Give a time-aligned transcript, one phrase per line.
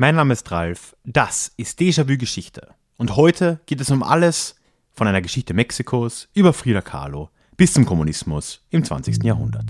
[0.00, 2.68] Mein Name ist Ralf, das ist Déjà-vu Geschichte.
[2.98, 4.54] Und heute geht es um alles
[4.92, 9.24] von einer Geschichte Mexikos über Frida Kahlo bis zum Kommunismus im 20.
[9.24, 9.64] Jahrhundert.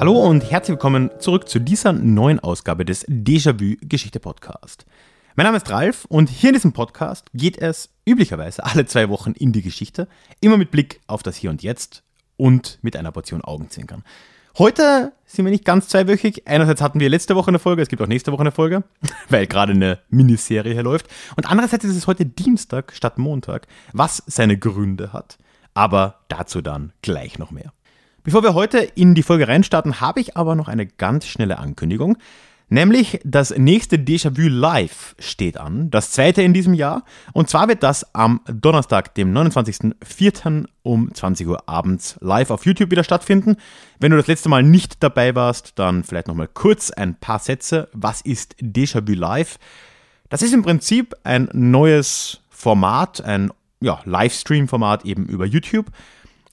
[0.00, 4.86] Hallo und herzlich willkommen zurück zu dieser neuen Ausgabe des Déjà-vu Geschichte Podcast.
[5.36, 9.32] Mein Name ist Ralf und hier in diesem Podcast geht es üblicherweise alle zwei Wochen
[9.32, 10.06] in die Geschichte,
[10.40, 12.04] immer mit Blick auf das Hier und Jetzt
[12.36, 14.04] und mit einer Portion Augenzwinkern.
[14.58, 16.46] Heute sind wir nicht ganz zweiwöchig.
[16.46, 18.84] Einerseits hatten wir letzte Woche eine Folge, es gibt auch nächste Woche eine Folge,
[19.28, 21.08] weil gerade eine Miniserie hier läuft.
[21.34, 25.38] Und andererseits ist es heute Dienstag statt Montag, was seine Gründe hat.
[25.74, 27.72] Aber dazu dann gleich noch mehr.
[28.22, 32.18] Bevor wir heute in die Folge reinstarten, habe ich aber noch eine ganz schnelle Ankündigung.
[32.74, 37.04] Nämlich das nächste Déjà-vu Live steht an, das zweite in diesem Jahr.
[37.32, 40.66] Und zwar wird das am Donnerstag, dem 29.04.
[40.82, 43.58] um 20 Uhr abends live auf YouTube wieder stattfinden.
[44.00, 47.88] Wenn du das letzte Mal nicht dabei warst, dann vielleicht nochmal kurz ein paar Sätze.
[47.92, 49.60] Was ist Déjà-vu Live?
[50.28, 55.92] Das ist im Prinzip ein neues Format, ein ja, Livestream-Format eben über YouTube.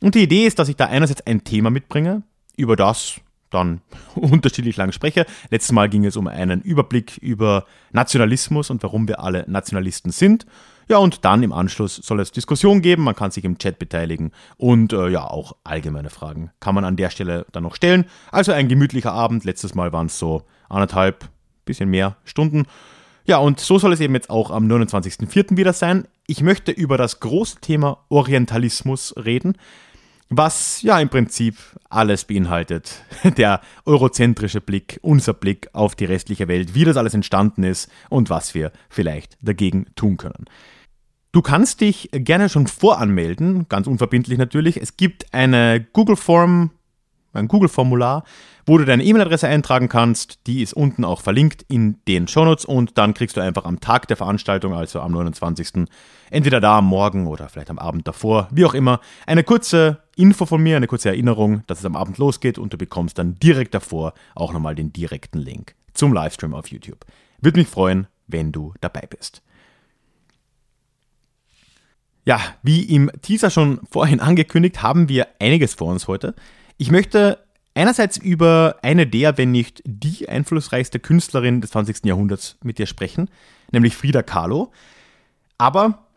[0.02, 2.22] Und die Idee ist, dass ich da einerseits ein Thema mitbringe,
[2.58, 3.20] über das
[3.52, 3.82] dann
[4.16, 5.26] unterschiedlich lang spreche.
[5.50, 10.46] Letztes Mal ging es um einen Überblick über Nationalismus und warum wir alle Nationalisten sind.
[10.88, 14.32] Ja, und dann im Anschluss soll es Diskussion geben, man kann sich im Chat beteiligen
[14.58, 18.06] und äh, ja, auch allgemeine Fragen kann man an der Stelle dann noch stellen.
[18.32, 21.30] Also ein gemütlicher Abend, letztes Mal waren es so anderthalb,
[21.64, 22.66] bisschen mehr Stunden.
[23.24, 25.56] Ja, und so soll es eben jetzt auch am 29.04.
[25.56, 26.08] wieder sein.
[26.28, 29.58] Ich möchte über das große Thema Orientalismus reden
[30.32, 31.58] was ja im Prinzip
[31.90, 33.04] alles beinhaltet.
[33.38, 38.30] Der eurozentrische Blick, unser Blick auf die restliche Welt, wie das alles entstanden ist und
[38.30, 40.46] was wir vielleicht dagegen tun können.
[41.34, 44.82] Du kannst dich gerne schon voranmelden, ganz unverbindlich natürlich.
[44.82, 46.72] Es gibt eine Google Form,
[47.33, 48.23] ein Google-Formular,
[48.65, 50.39] wo du deine E-Mail-Adresse eintragen kannst.
[50.47, 54.08] Die ist unten auch verlinkt in den Shownotes und dann kriegst du einfach am Tag
[54.08, 55.87] der Veranstaltung, also am 29.
[56.30, 60.45] entweder da am Morgen oder vielleicht am Abend davor, wie auch immer, eine kurze Info
[60.45, 63.73] von mir, eine kurze Erinnerung, dass es am Abend losgeht und du bekommst dann direkt
[63.73, 67.05] davor auch nochmal den direkten Link zum Livestream auf YouTube.
[67.42, 69.42] Würde mich freuen, wenn du dabei bist.
[72.23, 76.36] Ja, wie im Teaser schon vorhin angekündigt, haben wir einiges vor uns heute.
[76.81, 77.37] Ich möchte
[77.75, 82.05] einerseits über eine der, wenn nicht die einflussreichste Künstlerin des 20.
[82.05, 83.30] Jahrhunderts mit dir sprechen,
[83.71, 84.71] nämlich Frida Kahlo.
[85.59, 86.08] Aber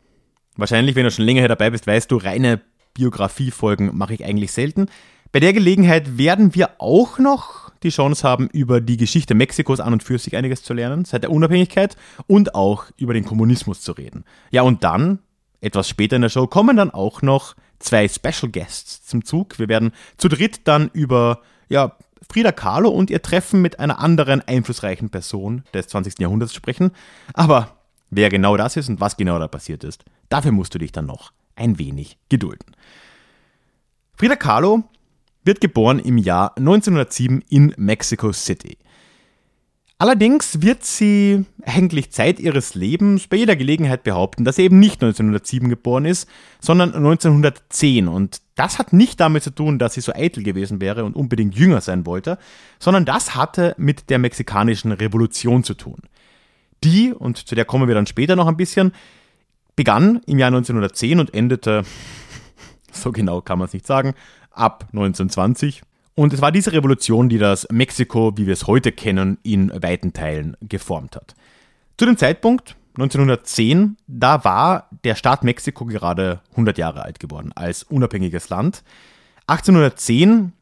[0.56, 2.62] wahrscheinlich, wenn du schon länger hier dabei bist, weißt du, reine
[2.94, 4.86] Biografiefolgen mache ich eigentlich selten.
[5.32, 9.92] Bei der Gelegenheit werden wir auch noch die Chance haben, über die Geschichte Mexikos an
[9.92, 13.92] und für sich einiges zu lernen, seit der Unabhängigkeit und auch über den Kommunismus zu
[13.92, 14.24] reden.
[14.50, 15.18] Ja, und dann,
[15.60, 17.54] etwas später in der Show, kommen dann auch noch
[17.84, 19.58] zwei Special Guests zum Zug.
[19.58, 21.96] Wir werden zu dritt dann über ja,
[22.28, 26.18] Frida Kahlo und ihr Treffen mit einer anderen einflussreichen Person des 20.
[26.18, 26.90] Jahrhunderts sprechen.
[27.34, 27.76] Aber
[28.10, 31.06] wer genau das ist und was genau da passiert ist, dafür musst du dich dann
[31.06, 32.74] noch ein wenig gedulden.
[34.16, 34.84] Frida Kahlo
[35.44, 38.78] wird geboren im Jahr 1907 in Mexico City.
[39.96, 45.02] Allerdings wird sie eigentlich Zeit ihres Lebens bei jeder Gelegenheit behaupten, dass sie eben nicht
[45.02, 46.28] 1907 geboren ist,
[46.60, 48.08] sondern 1910.
[48.08, 51.54] Und das hat nicht damit zu tun, dass sie so eitel gewesen wäre und unbedingt
[51.54, 52.38] jünger sein wollte,
[52.80, 56.00] sondern das hatte mit der mexikanischen Revolution zu tun.
[56.82, 58.92] Die, und zu der kommen wir dann später noch ein bisschen,
[59.76, 61.84] begann im Jahr 1910 und endete,
[62.92, 64.14] so genau kann man es nicht sagen,
[64.50, 65.82] ab 1920.
[66.14, 70.12] Und es war diese Revolution, die das Mexiko, wie wir es heute kennen, in weiten
[70.12, 71.34] Teilen geformt hat.
[71.98, 77.82] Zu dem Zeitpunkt, 1910, da war der Staat Mexiko gerade 100 Jahre alt geworden als
[77.82, 78.84] unabhängiges Land.
[79.48, 80.52] 1810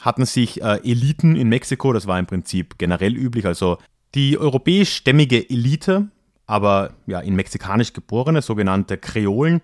[0.00, 3.78] hatten sich äh, Eliten in Mexiko, das war im Prinzip generell üblich, also
[4.14, 6.08] die europäisch-stämmige Elite
[6.48, 9.60] aber ja, in mexikanisch geborene, sogenannte Kreolen,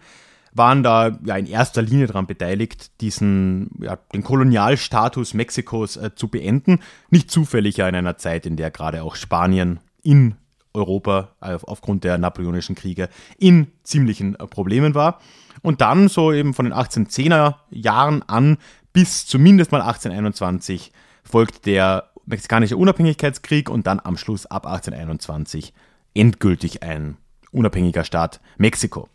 [0.55, 6.29] waren da ja in erster Linie daran beteiligt, diesen, ja, den Kolonialstatus Mexikos äh, zu
[6.29, 6.81] beenden.
[7.11, 10.37] Nicht zufällig ja in einer Zeit, in der gerade auch Spanien in
[10.73, 13.09] Europa äh, aufgrund der napoleonischen Kriege
[13.39, 15.21] in ziemlichen äh, Problemen war.
[15.63, 18.59] Und dann so eben von den 1810er Jahren an
[18.93, 20.93] bis zumindest mal 1821
[21.25, 25.73] folgt der mexikanische Unabhängigkeitskrieg und dann am Schluss ab 1821
[26.15, 27.17] endgültig ein
[27.51, 29.09] unabhängiger Staat Mexiko.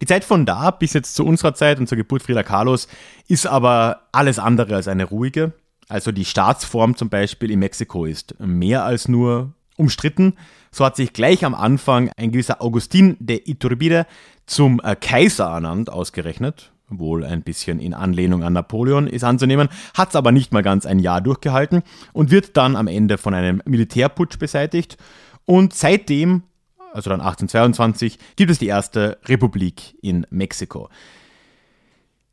[0.00, 2.88] Die Zeit von da bis jetzt zu unserer Zeit und zur Geburt Frida Kahlos
[3.28, 5.52] ist aber alles andere als eine ruhige.
[5.88, 10.34] Also die Staatsform zum Beispiel in Mexiko ist mehr als nur umstritten.
[10.70, 14.06] So hat sich gleich am Anfang ein gewisser Augustin de Iturbide
[14.46, 16.70] zum äh, Kaiser ernannt, ausgerechnet.
[16.88, 20.86] Wohl ein bisschen in Anlehnung an Napoleon ist anzunehmen, hat es aber nicht mal ganz
[20.86, 21.82] ein Jahr durchgehalten
[22.12, 24.96] und wird dann am Ende von einem Militärputsch beseitigt.
[25.44, 26.42] Und seitdem,
[26.92, 30.88] also dann 1822, gibt es die erste Republik in Mexiko.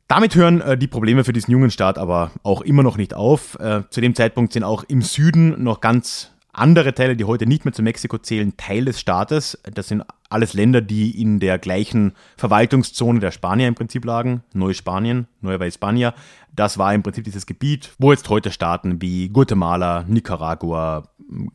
[0.08, 3.58] Damit hören äh, die Probleme für diesen jungen Staat aber auch immer noch nicht auf.
[3.60, 7.64] Äh, zu dem Zeitpunkt sind auch im Süden noch ganz andere Teile, die heute nicht
[7.64, 9.58] mehr zu Mexiko zählen, Teil des Staates.
[9.74, 14.42] Das sind alles Länder, die in der gleichen Verwaltungszone der Spanier im Prinzip lagen.
[14.54, 16.14] Neuspanien, Nueva España.
[16.54, 21.08] Das war im Prinzip dieses Gebiet, wo jetzt heute Staaten wie Guatemala, Nicaragua,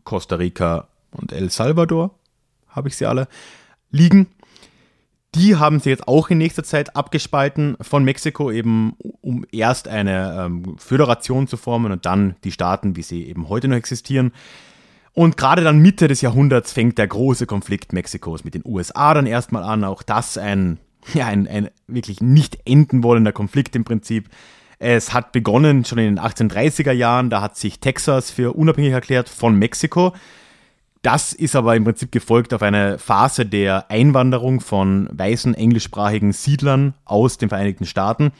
[0.03, 2.15] Costa Rica und El Salvador,
[2.73, 3.27] habe ich sie alle,
[3.91, 4.27] liegen.
[5.35, 10.45] Die haben sie jetzt auch in nächster Zeit abgespalten von Mexiko, eben um erst eine
[10.45, 14.31] ähm, Föderation zu formen und dann die Staaten, wie sie eben heute noch existieren.
[15.13, 19.25] Und gerade dann Mitte des Jahrhunderts fängt der große Konflikt Mexikos mit den USA dann
[19.25, 19.83] erstmal an.
[19.83, 20.79] Auch das ein,
[21.13, 24.29] ja, ein, ein wirklich nicht enden wollender Konflikt im Prinzip.
[24.77, 29.29] Es hat begonnen schon in den 1830er Jahren, da hat sich Texas für unabhängig erklärt
[29.29, 30.13] von Mexiko.
[31.03, 36.95] Das ist aber im Prinzip gefolgt auf eine Phase der Einwanderung von weißen englischsprachigen Siedlern
[37.05, 38.31] aus den Vereinigten Staaten.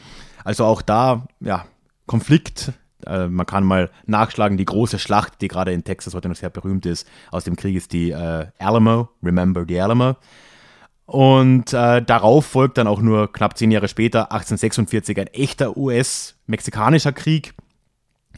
[0.43, 1.65] Also auch da, ja,
[2.07, 2.73] Konflikt
[3.05, 6.49] äh, man kann mal nachschlagen, die große Schlacht, die gerade in Texas heute noch sehr
[6.49, 10.15] berühmt ist, aus dem Krieg ist die äh, Alamo, Remember the Alamo.
[11.05, 17.11] Und äh, darauf folgt dann auch nur knapp zehn Jahre später, 1846, ein echter US-mexikanischer
[17.11, 17.53] Krieg,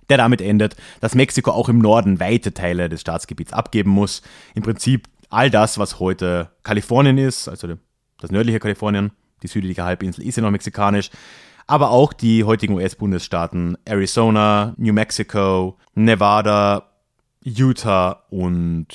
[0.10, 4.22] der damit endet, dass Mexiko auch im Norden weite Teile des Staatsgebiets abgeben muss.
[4.54, 7.68] Im Prinzip all das, was heute Kalifornien ist, also
[8.20, 9.12] das nördliche Kalifornien,
[9.44, 11.10] die südliche Halbinsel ist ja noch mexikanisch,
[11.68, 16.92] aber auch die heutigen US-Bundesstaaten Arizona, New Mexico, Nevada,
[17.44, 18.88] Utah und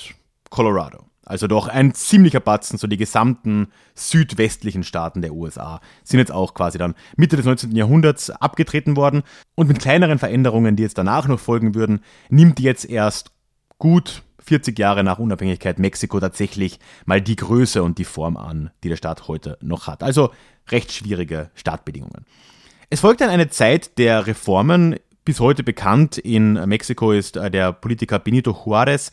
[0.51, 1.10] Colorado.
[1.31, 6.55] Also doch ein ziemlicher Batzen, so die gesamten südwestlichen Staaten der USA sind jetzt auch
[6.55, 7.71] quasi dann Mitte des 19.
[7.77, 9.23] Jahrhunderts abgetreten worden.
[9.55, 12.01] Und mit kleineren Veränderungen, die jetzt danach noch folgen würden,
[12.31, 13.31] nimmt jetzt erst
[13.79, 18.89] gut 40 Jahre nach Unabhängigkeit Mexiko tatsächlich mal die Größe und die Form an, die
[18.89, 20.03] der Staat heute noch hat.
[20.03, 20.31] Also
[20.73, 22.27] recht schwierige Startbedingungen.
[22.89, 24.97] Es folgt dann eine Zeit der Reformen.
[25.25, 29.13] Bis heute bekannt in Mexiko ist äh, der Politiker Benito Juárez,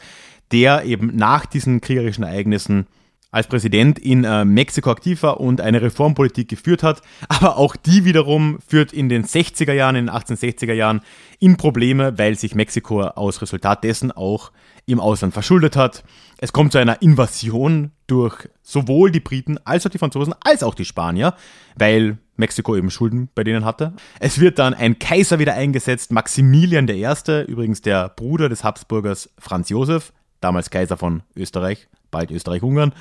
[0.51, 2.88] der eben nach diesen kriegerischen Ereignissen
[3.31, 7.01] als Präsident in äh, Mexiko aktiv war und eine Reformpolitik geführt hat.
[7.27, 11.01] Aber auch die wiederum führt in den 60er Jahren, in den 1860er Jahren
[11.39, 14.51] in Probleme, weil sich Mexiko aus Resultat dessen auch
[14.85, 16.03] im Ausland verschuldet hat.
[16.38, 20.75] Es kommt zu einer Invasion durch sowohl die Briten als auch die Franzosen als auch
[20.75, 21.33] die Spanier,
[21.75, 23.94] weil Mexiko eben Schulden bei denen hatte.
[24.19, 27.05] Es wird dann ein Kaiser wieder eingesetzt, Maximilian I.,
[27.47, 32.94] übrigens der Bruder des Habsburgers Franz Josef, damals Kaiser von Österreich, bald Österreich-Ungarn.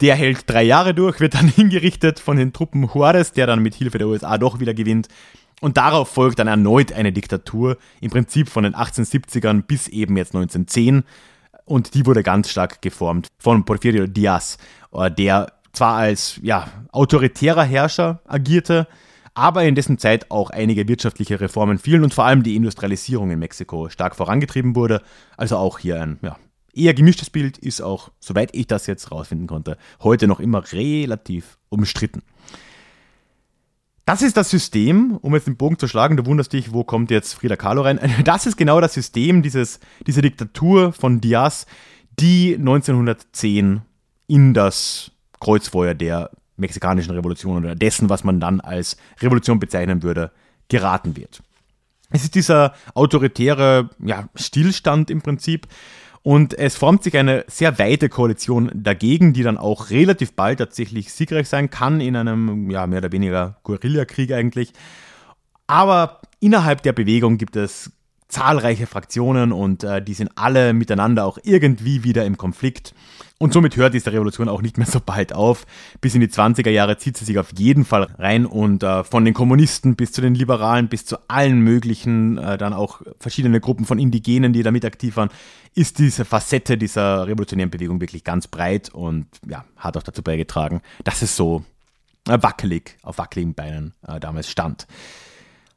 [0.00, 3.74] Der hält drei Jahre durch, wird dann hingerichtet von den Truppen Juarez, der dann mit
[3.74, 5.08] Hilfe der USA doch wieder gewinnt.
[5.60, 10.34] Und darauf folgt dann erneut eine Diktatur, im Prinzip von den 1870ern bis eben jetzt
[10.34, 11.04] 1910.
[11.64, 14.58] Und die wurde ganz stark geformt von Porfirio Diaz,
[14.92, 18.86] äh, der zwar als ja, autoritärer Herrscher agierte,
[19.34, 23.38] aber in dessen Zeit auch einige wirtschaftliche Reformen fielen und vor allem die Industrialisierung in
[23.38, 25.02] Mexiko stark vorangetrieben wurde.
[25.36, 26.36] Also auch hier ein ja,
[26.76, 31.58] eher gemischtes Bild ist auch, soweit ich das jetzt rausfinden konnte, heute noch immer relativ
[31.68, 32.22] umstritten.
[34.04, 37.10] Das ist das System, um jetzt den Bogen zu schlagen, du wunderst dich, wo kommt
[37.10, 37.98] jetzt Frida Kahlo rein.
[38.24, 41.66] Das ist genau das System, dieses, diese Diktatur von Diaz,
[42.20, 43.82] die 1910
[44.28, 50.30] in das Kreuzfeuer der mexikanischen Revolution oder dessen, was man dann als Revolution bezeichnen würde,
[50.68, 51.42] geraten wird.
[52.10, 55.66] Es ist dieser autoritäre ja, Stillstand im Prinzip
[56.26, 61.12] und es formt sich eine sehr weite Koalition dagegen, die dann auch relativ bald tatsächlich
[61.12, 64.72] siegreich sein kann in einem ja, mehr oder weniger Guerillakrieg eigentlich.
[65.68, 67.92] Aber innerhalb der Bewegung gibt es
[68.26, 72.92] zahlreiche Fraktionen und äh, die sind alle miteinander auch irgendwie wieder im Konflikt.
[73.38, 75.66] Und somit hört diese Revolution auch nicht mehr so bald auf.
[76.00, 79.26] Bis in die 20er Jahre zieht sie sich auf jeden Fall rein und äh, von
[79.26, 83.84] den Kommunisten bis zu den Liberalen bis zu allen möglichen, äh, dann auch verschiedene Gruppen
[83.84, 85.28] von Indigenen, die damit aktiv waren,
[85.74, 90.80] ist diese Facette dieser revolutionären Bewegung wirklich ganz breit und ja, hat auch dazu beigetragen,
[91.04, 91.62] dass es so
[92.26, 94.86] äh, wackelig, auf wackeligen Beinen äh, damals stand.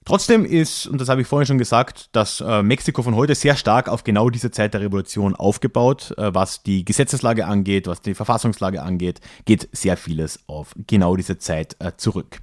[0.10, 3.56] Trotzdem ist, und das habe ich vorhin schon gesagt, dass äh, Mexiko von heute sehr
[3.56, 8.16] stark auf genau diese Zeit der Revolution aufgebaut, äh, was die Gesetzeslage angeht, was die
[8.16, 12.40] Verfassungslage angeht, geht sehr vieles auf genau diese Zeit äh, zurück.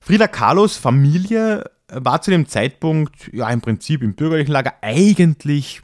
[0.00, 5.80] Frida Kahlos Familie äh, war zu dem Zeitpunkt ja im Prinzip im bürgerlichen Lager eigentlich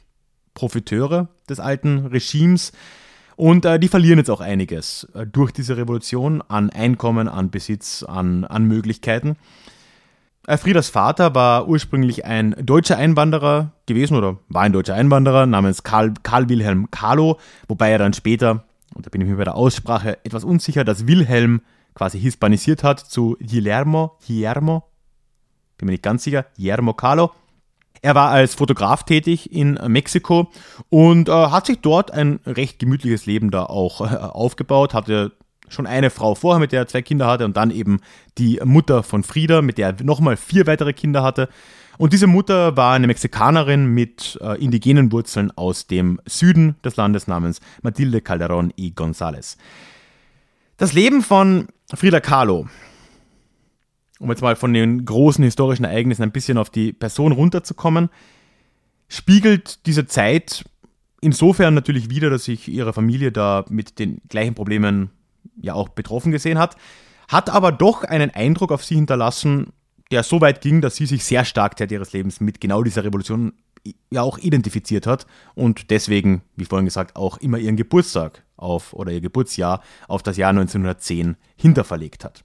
[0.55, 2.73] Profiteure des alten Regimes.
[3.37, 8.03] Und äh, die verlieren jetzt auch einiges äh, durch diese Revolution an Einkommen, an Besitz,
[8.03, 9.37] an, an Möglichkeiten.
[10.47, 15.83] Äh, Friedas Vater war ursprünglich ein deutscher Einwanderer gewesen oder war ein deutscher Einwanderer namens
[15.83, 19.57] Karl, Karl Wilhelm Carlo, wobei er dann später, und da bin ich mir bei der
[19.57, 21.61] Aussprache etwas unsicher, das Wilhelm
[21.95, 24.85] quasi hispanisiert hat zu Guillermo, Guillermo,
[25.77, 27.33] bin mir nicht ganz sicher, Guillermo Carlo.
[28.03, 30.51] Er war als Fotograf tätig in Mexiko
[30.89, 35.33] und äh, hat sich dort ein recht gemütliches Leben da auch äh, aufgebaut, hatte
[35.71, 38.01] schon eine Frau vorher, mit der er zwei Kinder hatte und dann eben
[38.39, 41.49] die Mutter von Frieda, mit der er nochmal vier weitere Kinder hatte.
[41.99, 47.27] Und diese Mutter war eine Mexikanerin mit äh, indigenen Wurzeln aus dem Süden des Landes
[47.27, 49.57] namens Matilde Calderón y González.
[50.79, 52.69] Das Leben von Frida Kahlo,
[54.19, 58.09] um jetzt mal von den großen historischen Ereignissen ein bisschen auf die Person runterzukommen,
[59.09, 60.65] spiegelt diese Zeit
[61.21, 65.11] insofern natürlich wieder, dass sich ihre Familie da mit den gleichen Problemen
[65.61, 66.77] ja auch betroffen gesehen hat,
[67.29, 69.73] hat aber doch einen Eindruck auf sie hinterlassen,
[70.11, 73.05] der so weit ging, dass sie sich sehr stark Zeit ihres Lebens mit genau dieser
[73.05, 73.53] Revolution
[74.11, 79.13] ja auch identifiziert hat und deswegen, wie vorhin gesagt, auch immer ihren Geburtstag auf oder
[79.13, 82.45] ihr Geburtsjahr auf das Jahr 1910 hinterverlegt hat.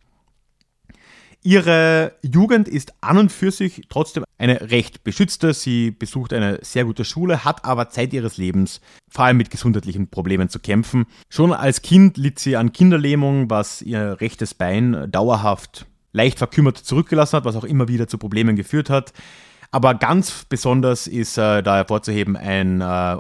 [1.46, 5.54] Ihre Jugend ist an und für sich trotzdem eine recht beschützte.
[5.54, 10.08] Sie besucht eine sehr gute Schule, hat aber Zeit ihres Lebens vor allem mit gesundheitlichen
[10.08, 11.06] Problemen zu kämpfen.
[11.30, 17.38] Schon als Kind litt sie an Kinderlähmung, was ihr rechtes Bein dauerhaft leicht verkümmert zurückgelassen
[17.38, 19.14] hat, was auch immer wieder zu Problemen geführt hat.
[19.70, 23.18] Aber ganz besonders ist äh, da hervorzuheben ein äh,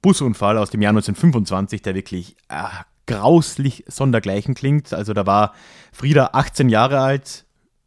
[0.00, 2.66] Busunfall aus dem Jahr 1925, der wirklich äh,
[3.06, 4.94] grauslich sondergleichen klingt.
[4.94, 5.54] Also da war
[5.92, 7.43] Frieda 18 Jahre alt,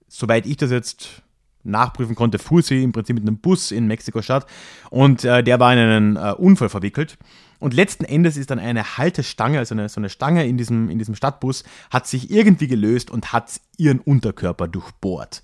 [0.08, 1.22] soweit ich das jetzt
[1.64, 4.46] nachprüfen konnte, fuhr sie im Prinzip mit einem Bus in Mexiko-Stadt
[4.90, 7.18] und äh, der war in einen äh, Unfall verwickelt.
[7.60, 11.00] Und letzten Endes ist dann eine Haltestange, also eine, so eine Stange in diesem, in
[11.00, 15.42] diesem Stadtbus, hat sich irgendwie gelöst und hat ihren Unterkörper durchbohrt.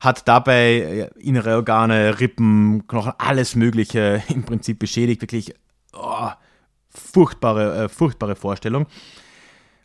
[0.00, 5.20] Hat dabei äh, innere Organe, Rippen, Knochen, alles Mögliche im Prinzip beschädigt.
[5.20, 5.54] Wirklich
[5.92, 6.30] oh,
[6.88, 8.86] furchtbare, äh, furchtbare Vorstellung.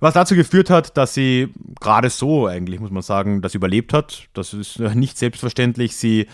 [0.05, 4.27] Was dazu geführt hat, dass sie gerade so, eigentlich muss man sagen, das überlebt hat.
[4.33, 5.95] Das ist nicht selbstverständlich.
[5.95, 6.27] Sie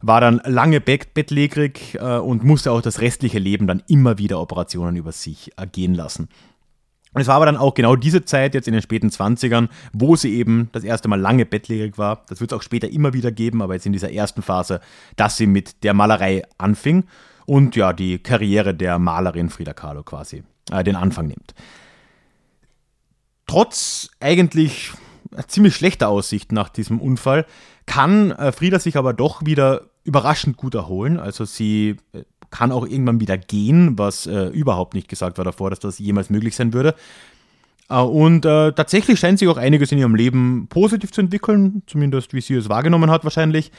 [0.00, 4.96] war dann lange bettlägerig äh, und musste auch das restliche Leben dann immer wieder Operationen
[4.96, 6.30] über sich ergehen lassen.
[7.12, 10.16] Und es war aber dann auch genau diese Zeit, jetzt in den späten 20ern, wo
[10.16, 12.24] sie eben das erste Mal lange bettlägerig war.
[12.30, 14.80] Das wird es auch später immer wieder geben, aber jetzt in dieser ersten Phase,
[15.16, 17.04] dass sie mit der Malerei anfing
[17.44, 21.52] und ja, die Karriere der Malerin Frida Kahlo quasi äh, den Anfang nimmt
[23.48, 24.92] trotz eigentlich
[25.48, 27.46] ziemlich schlechter Aussicht nach diesem Unfall,
[27.86, 31.18] kann äh, Frieda sich aber doch wieder überraschend gut erholen.
[31.18, 35.70] Also sie äh, kann auch irgendwann wieder gehen, was äh, überhaupt nicht gesagt war davor,
[35.70, 36.94] dass das jemals möglich sein würde.
[37.88, 42.32] Äh, und äh, tatsächlich scheint sich auch einiges in ihrem Leben positiv zu entwickeln, zumindest
[42.34, 43.72] wie sie es wahrgenommen hat wahrscheinlich.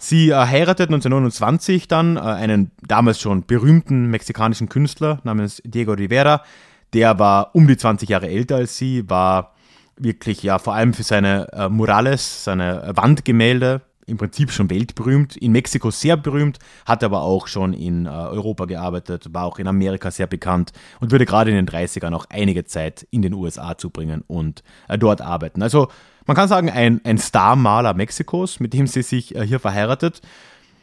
[0.00, 6.44] Sie heiratet 1929 dann einen damals schon berühmten mexikanischen Künstler namens Diego Rivera,
[6.92, 9.54] der war um die 20 Jahre älter als sie, war
[9.96, 15.52] wirklich ja vor allem für seine äh, Murales, seine Wandgemälde im Prinzip schon weltberühmt, in
[15.52, 20.10] Mexiko sehr berühmt, hat aber auch schon in äh, Europa gearbeitet, war auch in Amerika
[20.10, 24.24] sehr bekannt und würde gerade in den 30ern auch einige Zeit in den USA zubringen
[24.26, 25.62] und äh, dort arbeiten.
[25.62, 25.88] Also
[26.26, 30.22] man kann sagen, ein, ein Star-Maler Mexikos, mit dem sie sich äh, hier verheiratet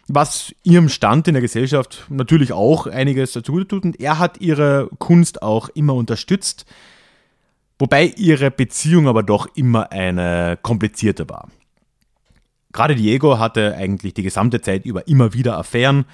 [0.07, 3.85] was ihrem Stand in der Gesellschaft natürlich auch einiges dazu tut.
[3.85, 6.65] Und er hat ihre Kunst auch immer unterstützt,
[7.79, 11.50] wobei ihre Beziehung aber doch immer eine komplizierte war.
[12.71, 16.05] Gerade Diego hatte eigentlich die gesamte Zeit über immer wieder Affären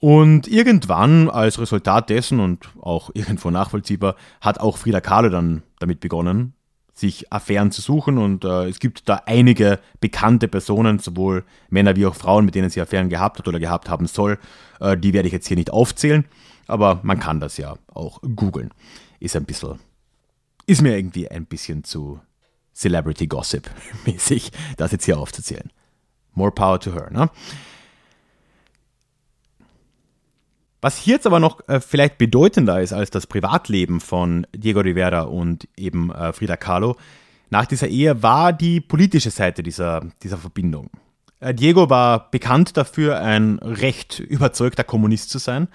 [0.00, 6.00] und irgendwann als Resultat dessen und auch irgendwo nachvollziehbar hat auch Frida Kahlo dann damit
[6.00, 6.54] begonnen,
[7.00, 12.06] sich Affären zu suchen und äh, es gibt da einige bekannte Personen, sowohl Männer wie
[12.06, 14.38] auch Frauen, mit denen sie Affären gehabt hat oder gehabt haben soll.
[14.80, 16.26] Äh, die werde ich jetzt hier nicht aufzählen,
[16.66, 18.70] aber man kann das ja auch googeln.
[19.18, 19.78] Ist ein bisschen,
[20.66, 22.20] ist mir irgendwie ein bisschen zu
[22.74, 23.70] Celebrity Gossip
[24.06, 25.72] mäßig, das jetzt hier aufzuzählen.
[26.34, 27.30] More power to her, ne?
[30.80, 35.22] Was hier jetzt aber noch äh, vielleicht bedeutender ist als das Privatleben von Diego Rivera
[35.22, 36.96] und eben äh, Frida Kahlo
[37.50, 40.88] nach dieser Ehe war die politische Seite dieser, dieser Verbindung.
[41.40, 45.68] Äh, Diego war bekannt dafür, ein recht überzeugter Kommunist zu sein.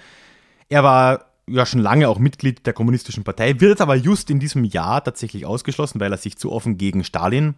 [0.69, 4.63] Er war ja schon lange auch Mitglied der Kommunistischen Partei, wird aber just in diesem
[4.63, 7.55] Jahr tatsächlich ausgeschlossen, weil er sich zu offen gegen Stalin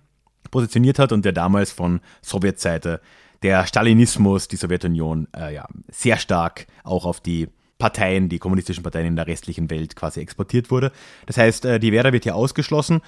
[0.52, 3.00] positioniert hat und der damals von Sowjetseite
[3.44, 9.08] der Stalinismus, die Sowjetunion, äh, ja, sehr stark auch auf die Parteien, die kommunistischen Parteien
[9.08, 10.92] in der restlichen Welt quasi exportiert wurde.
[11.26, 13.02] Das heißt, äh, die Vera wird hier ausgeschlossen.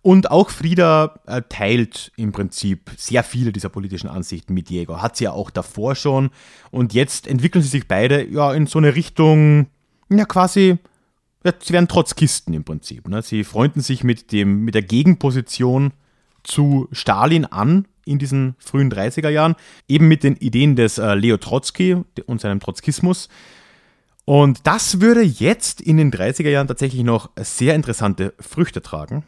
[0.00, 5.02] Und auch Frieda äh, teilt im Prinzip sehr viele dieser politischen Ansichten mit Diego.
[5.02, 6.30] Hat sie ja auch davor schon.
[6.70, 9.66] Und jetzt entwickeln sie sich beide ja in so eine Richtung,
[10.08, 10.78] ja quasi,
[11.44, 13.08] ja, sie werden Trotzkisten im Prinzip.
[13.08, 13.22] Ne?
[13.22, 15.92] Sie freunden sich mit, dem, mit der Gegenposition
[16.44, 19.54] zu Stalin an in diesen frühen 30er Jahren,
[19.86, 21.96] eben mit den Ideen des äh, Leo Trotzki
[22.26, 23.28] und seinem Trotzkismus.
[24.24, 29.24] Und das würde jetzt in den 30er Jahren tatsächlich noch sehr interessante Früchte tragen.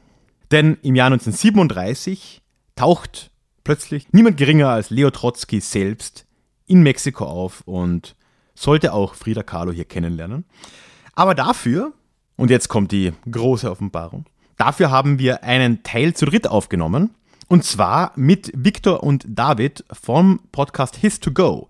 [0.51, 2.43] Denn im Jahr 1937
[2.77, 3.31] taucht
[3.65, 6.27] plötzlich niemand geringer als Leo Trotzki selbst
[6.67, 8.17] in Mexiko auf und
[8.55, 10.45] sollte auch Frida Kahlo hier kennenlernen.
[11.15, 11.93] Aber dafür,
[12.37, 17.15] und jetzt kommt die große Offenbarung, dafür haben wir einen Teil zu dritt aufgenommen.
[17.50, 21.69] Und zwar mit Victor und David vom Podcast His to Go.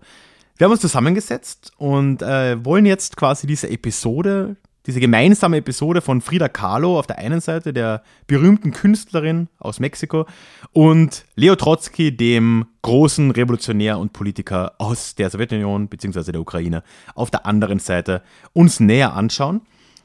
[0.55, 6.21] Wir haben uns zusammengesetzt und äh, wollen jetzt quasi diese Episode diese gemeinsame Episode von
[6.21, 10.25] Frida Kahlo auf der einen Seite, der berühmten Künstlerin aus Mexiko,
[10.71, 16.31] und Leo Trotsky, dem großen Revolutionär und Politiker aus der Sowjetunion bzw.
[16.31, 16.83] der Ukraine,
[17.13, 18.23] auf der anderen Seite
[18.53, 19.61] uns näher anschauen.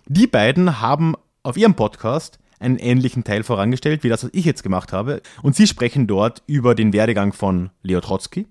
[0.06, 4.62] Die beiden haben auf ihrem Podcast einen ähnlichen Teil vorangestellt, wie das, was ich jetzt
[4.62, 5.22] gemacht habe.
[5.42, 8.46] Und sie sprechen dort über den Werdegang von Leo Trotsky.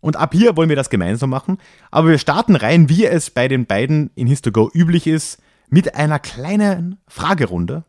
[0.00, 1.58] Und ab hier wollen wir das gemeinsam machen.
[1.90, 6.18] Aber wir starten rein, wie es bei den beiden in Histogo üblich ist, mit einer
[6.18, 7.84] kleinen Fragerunde,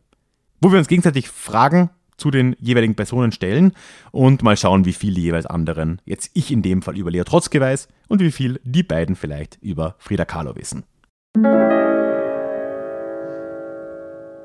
[0.60, 3.72] wo wir uns gegenseitig Fragen zu den jeweiligen Personen stellen
[4.12, 7.24] und mal schauen, wie viel die jeweils anderen, jetzt ich in dem Fall über Leo
[7.24, 10.84] Trotzki weiß und wie viel die beiden vielleicht über Frida Kahlo wissen.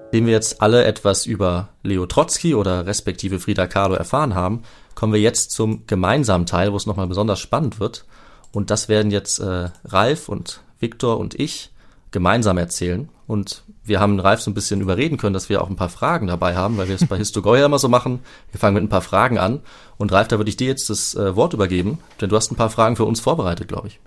[0.10, 4.64] Nachdem wir jetzt alle etwas über Leo Trotzki oder respektive Frida Kahlo erfahren haben,
[4.96, 8.06] kommen wir jetzt zum gemeinsamen Teil, wo es nochmal besonders spannend wird.
[8.52, 11.70] Und das werden jetzt äh, Ralf und Viktor und ich
[12.10, 13.08] gemeinsam erzählen.
[13.28, 16.26] Und wir haben Ralf so ein bisschen überreden können, dass wir auch ein paar Fragen
[16.26, 18.22] dabei haben, weil wir es bei Histogo ja immer so machen.
[18.50, 19.60] Wir fangen mit ein paar Fragen an.
[20.00, 22.56] Und Ralf, da würde ich dir jetzt das äh, Wort übergeben, denn du hast ein
[22.56, 24.00] paar Fragen für uns vorbereitet, glaube ich.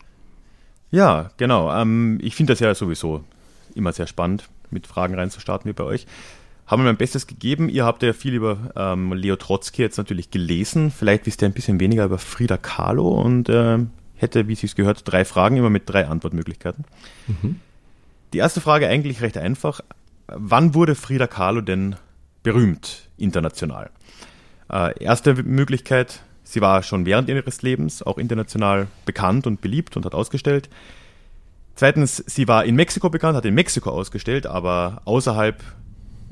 [0.91, 1.73] Ja, genau.
[1.73, 3.23] Ähm, ich finde das ja sowieso
[3.75, 6.07] immer sehr spannend, mit Fragen reinzustarten wie bei euch.
[6.67, 7.69] Haben wir mein Bestes gegeben.
[7.69, 10.91] Ihr habt ja viel über ähm, Leo Trotzki jetzt natürlich gelesen.
[10.91, 13.79] Vielleicht wisst ihr ein bisschen weniger über Frida Kahlo und äh,
[14.17, 16.85] hätte, wie es gehört, drei Fragen, immer mit drei Antwortmöglichkeiten.
[17.27, 17.57] Mhm.
[18.33, 19.81] Die erste Frage eigentlich recht einfach.
[20.29, 21.97] Wann wurde Frida Kahlo denn
[22.43, 23.91] berühmt international?
[24.71, 30.07] Äh, erste Möglichkeit, sie war schon während ihres Lebens auch international bekannt und beliebt und
[30.07, 30.71] hat ausgestellt.
[31.75, 35.63] Zweitens, sie war in Mexiko bekannt, hat in Mexiko ausgestellt, aber außerhalb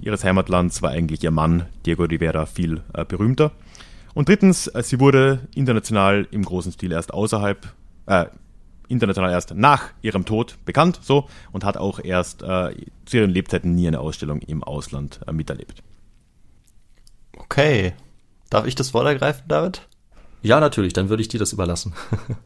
[0.00, 3.53] ihres Heimatlands war eigentlich ihr Mann Diego Rivera viel äh, berühmter.
[4.14, 7.72] Und drittens, äh, sie wurde international im großen Stil erst außerhalb,
[8.07, 8.26] äh,
[8.88, 12.74] international erst nach ihrem Tod bekannt, so, und hat auch erst äh,
[13.05, 15.83] zu ihren Lebzeiten nie eine Ausstellung im Ausland äh, miterlebt.
[17.37, 17.92] Okay.
[18.50, 19.87] Darf ich das Wort ergreifen, David?
[20.42, 21.94] Ja, natürlich, dann würde ich dir das überlassen.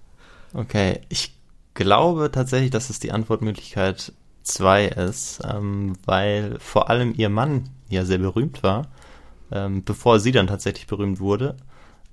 [0.55, 1.33] okay, ich
[1.75, 4.13] glaube tatsächlich, dass es die Antwortmöglichkeit
[4.45, 8.89] 2 ist, ähm, weil vor allem ihr Mann ja sehr berühmt war,
[9.51, 11.57] ähm, bevor sie dann tatsächlich berühmt wurde.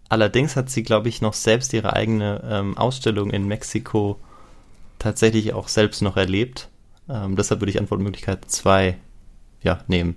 [0.09, 4.19] Allerdings hat sie, glaube ich, noch selbst ihre eigene ähm, Ausstellung in Mexiko
[4.99, 6.69] tatsächlich auch selbst noch erlebt.
[7.09, 8.97] Ähm, deshalb würde ich Antwortmöglichkeit 2
[9.61, 10.15] ja, nehmen.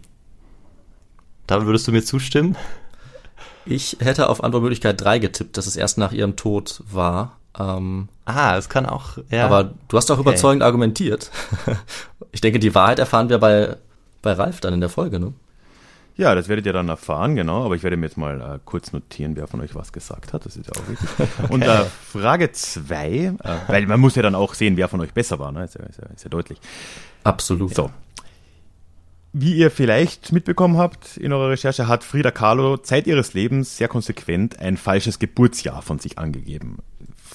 [1.46, 2.56] Da würdest du mir zustimmen?
[3.66, 7.38] Ich hätte auf Antwortmöglichkeit 3 getippt, dass es erst nach ihrem Tod war.
[7.58, 9.18] Ähm, ah, es kann auch.
[9.30, 9.46] Ja.
[9.46, 10.28] Aber du hast auch okay.
[10.28, 11.30] überzeugend argumentiert.
[12.32, 13.76] ich denke, die Wahrheit erfahren wir bei,
[14.22, 15.32] bei Ralf dann in der Folge, ne?
[16.16, 17.64] Ja, das werdet ihr dann erfahren, genau.
[17.64, 20.46] Aber ich werde mir jetzt mal äh, kurz notieren, wer von euch was gesagt hat.
[20.46, 21.08] Das ist ja auch wichtig.
[21.44, 21.52] Okay.
[21.52, 25.12] Und äh, Frage zwei, äh, weil man muss ja dann auch sehen, wer von euch
[25.12, 25.50] besser war.
[25.50, 25.64] Ne?
[25.64, 26.60] Ist, ja, ist, ja, ist ja deutlich.
[27.24, 27.74] Absolut.
[27.74, 27.90] So.
[29.32, 33.88] Wie ihr vielleicht mitbekommen habt in eurer Recherche, hat Frida Kahlo Zeit ihres Lebens sehr
[33.88, 36.78] konsequent ein falsches Geburtsjahr von sich angegeben.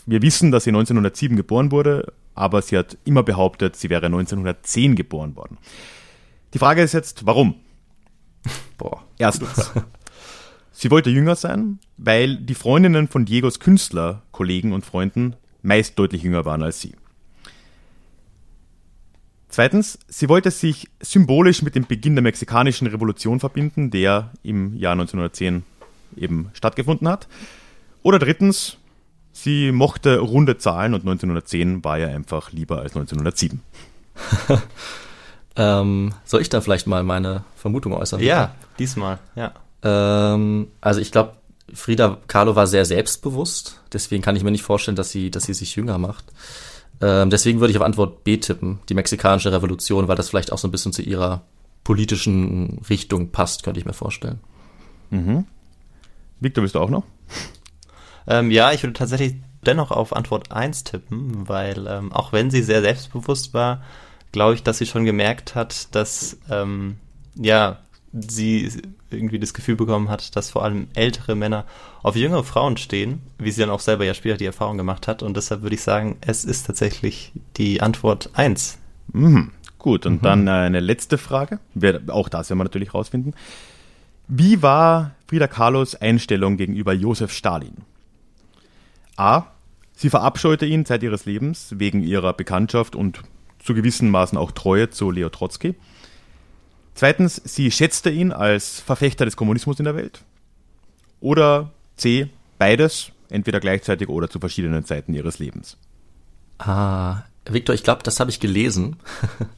[0.06, 4.96] Wir wissen, dass sie 1907 geboren wurde, aber sie hat immer behauptet, sie wäre 1910
[4.96, 5.58] geboren worden.
[6.54, 7.56] Die Frage ist jetzt, warum?
[8.78, 9.04] Boah.
[9.18, 9.72] Erstens.
[10.72, 16.24] Sie wollte jünger sein, weil die Freundinnen von Diegos Künstler, Kollegen und Freunden meist deutlich
[16.24, 16.96] jünger waren als sie.
[19.50, 24.94] Zweitens, sie wollte sich symbolisch mit dem Beginn der mexikanischen Revolution verbinden, der im Jahr
[24.94, 25.64] 1910
[26.16, 27.28] eben stattgefunden hat.
[28.02, 28.78] Oder drittens,
[29.44, 33.62] sie mochte runde Zahlen und 1910 war ja einfach lieber als 1907.
[35.60, 38.22] Ähm, soll ich da vielleicht mal meine Vermutung äußern?
[38.22, 39.52] Ja, diesmal, ja.
[39.84, 41.34] Ähm, also ich glaube,
[41.74, 45.54] Frida Kahlo war sehr selbstbewusst, deswegen kann ich mir nicht vorstellen, dass sie, dass sie
[45.54, 46.24] sich jünger macht.
[47.02, 50.58] Ähm, deswegen würde ich auf Antwort B tippen, die mexikanische Revolution, weil das vielleicht auch
[50.58, 51.42] so ein bisschen zu ihrer
[51.84, 54.40] politischen Richtung passt, könnte ich mir vorstellen.
[55.10, 55.46] Mhm.
[56.40, 57.04] Victor, bist du auch noch?
[58.30, 62.62] Ähm, ja, ich würde tatsächlich dennoch auf Antwort 1 tippen, weil ähm, auch wenn sie
[62.62, 63.82] sehr selbstbewusst war,
[64.32, 66.98] glaube ich, dass sie schon gemerkt hat, dass ähm,
[67.36, 67.80] ja
[68.14, 68.72] sie
[69.12, 71.66] irgendwie das Gefühl bekommen hat, dass vor allem ältere Männer
[72.04, 75.24] auf jüngere Frauen stehen, wie sie dann auch selber ja später die Erfahrung gemacht hat.
[75.24, 78.78] Und deshalb würde ich sagen, es ist tatsächlich die Antwort 1.
[79.14, 79.52] Mhm.
[79.78, 80.22] Gut, und mhm.
[80.22, 81.60] dann äh, eine letzte Frage.
[82.08, 83.34] Auch das werden wir natürlich rausfinden.
[84.28, 87.78] Wie war Frida Kahlos Einstellung gegenüber Josef Stalin?
[89.20, 89.48] A.
[89.94, 93.22] Sie verabscheute ihn Zeit ihres Lebens wegen ihrer Bekanntschaft und
[93.60, 95.76] zu gewissen Maßen auch Treue zu Leo Trotzki.
[96.96, 100.24] Zweitens, sie schätzte ihn als Verfechter des Kommunismus in der Welt.
[101.20, 105.78] Oder C, beides, entweder gleichzeitig oder zu verschiedenen Zeiten ihres Lebens.
[106.58, 108.98] Ah, Victor, ich glaube, das habe ich gelesen.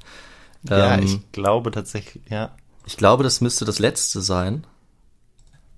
[0.63, 2.51] ja, ähm, ich glaube tatsächlich, ja.
[2.85, 4.65] Ich glaube, das müsste das letzte sein.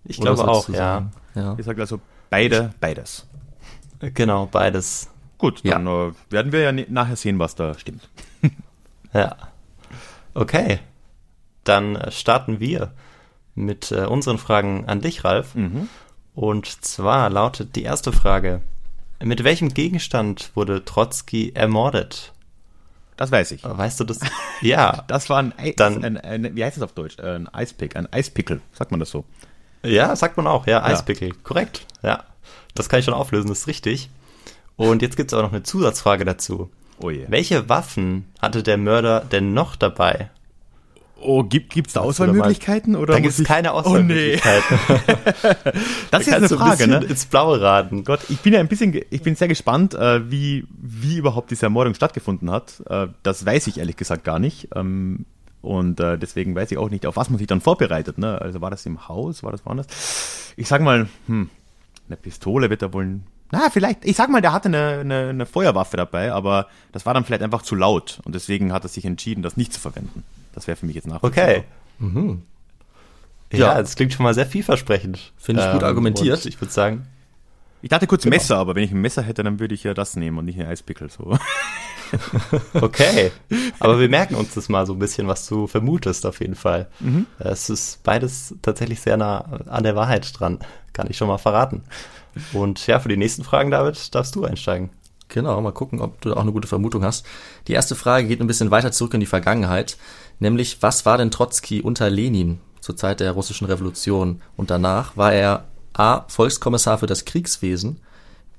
[0.06, 1.12] Ich oder glaube auch, ja.
[1.36, 1.56] ja.
[1.58, 3.26] Ich sage also beide, beides.
[4.14, 5.10] Genau, beides.
[5.38, 6.08] Gut, dann ja.
[6.08, 8.10] Äh, werden wir ja nachher sehen, was da stimmt.
[9.14, 9.36] ja.
[10.34, 10.80] Okay
[11.64, 12.92] dann äh, starten wir
[13.56, 15.56] mit äh, unseren Fragen an dich, Ralf.
[15.56, 15.90] Mhm.
[16.36, 18.62] Und zwar lautet die erste Frage:
[19.22, 22.34] Mit welchem Gegenstand wurde Trotzki ermordet?
[23.16, 23.64] Das weiß ich.
[23.64, 24.20] Weißt du das?
[24.62, 25.04] Ja.
[25.08, 27.20] das war ein, Eis, dann, ein, ein, wie heißt das auf Deutsch?
[27.20, 29.24] Ein Eispick, ein Eispickel, sagt man das so?
[29.84, 31.36] Ja, sagt man auch, ja, Eispickel, ja.
[31.44, 31.86] korrekt.
[32.02, 32.24] Ja,
[32.76, 34.10] das kann ich schon auflösen, das ist richtig.
[34.76, 36.70] Und jetzt gibt es aber noch eine Zusatzfrage dazu.
[37.00, 37.26] Oh je.
[37.28, 40.30] Welche Waffen hatte der Mörder denn noch dabei?
[41.26, 42.96] Oh, gibt es da Auswahlmöglichkeiten?
[42.98, 44.78] Oder da gibt es keine Auswahlmöglichkeiten.
[44.90, 45.14] Oh, nee.
[46.12, 46.98] das ist jetzt eine Frage, ne?
[47.06, 48.04] ins Blaue raten.
[48.04, 51.66] Gott, ich bin ja ein bisschen, ich bin sehr gespannt, äh, wie, wie überhaupt diese
[51.66, 52.84] Ermordung stattgefunden hat.
[52.90, 54.68] Äh, das weiß ich ehrlich gesagt gar nicht.
[55.64, 58.18] Und äh, deswegen weiß ich auch nicht, auf was man sich dann vorbereitet.
[58.18, 58.40] Ne?
[58.40, 59.88] Also war das im Haus, war das woanders?
[60.58, 61.50] Ich sag mal, hm,
[62.08, 63.22] eine Pistole wird er wohl.
[63.50, 67.14] Na, vielleicht, ich sag mal, der hatte eine, eine, eine Feuerwaffe dabei, aber das war
[67.14, 70.24] dann vielleicht einfach zu laut und deswegen hat er sich entschieden, das nicht zu verwenden.
[70.54, 71.50] Das wäre für mich jetzt nachvollziehbar.
[71.50, 71.64] Okay.
[72.00, 72.42] Mhm.
[73.54, 75.32] Ja, ja, das klingt schon mal sehr vielversprechend.
[75.38, 76.46] Finde ich ähm, gut argumentiert.
[76.46, 77.08] Ich würde sagen.
[77.82, 78.36] Ich dachte kurz genau.
[78.36, 80.60] Messer, aber wenn ich ein Messer hätte, dann würde ich ja das nehmen und nicht
[80.60, 81.10] ein Eispickel.
[81.10, 81.38] So.
[82.82, 83.32] okay.
[83.80, 86.88] Aber wir merken uns das mal so ein bisschen, was du vermutest, auf jeden Fall.
[87.00, 87.26] Mhm.
[87.40, 90.60] Es ist beides tatsächlich sehr nah an der Wahrheit dran.
[90.94, 91.84] Kann ich schon mal verraten.
[92.54, 94.90] Und ja, für die nächsten Fragen, David, darfst du einsteigen.
[95.30, 97.26] Genau, mal gucken, ob du da auch eine gute Vermutung hast.
[97.68, 99.98] Die erste Frage geht ein bisschen weiter zurück in die Vergangenheit,
[100.40, 105.18] nämlich was war denn Trotzki unter Lenin zur Zeit der russischen Revolution und danach?
[105.18, 106.26] War er A.
[106.28, 108.00] Volkskommissar für das Kriegswesen,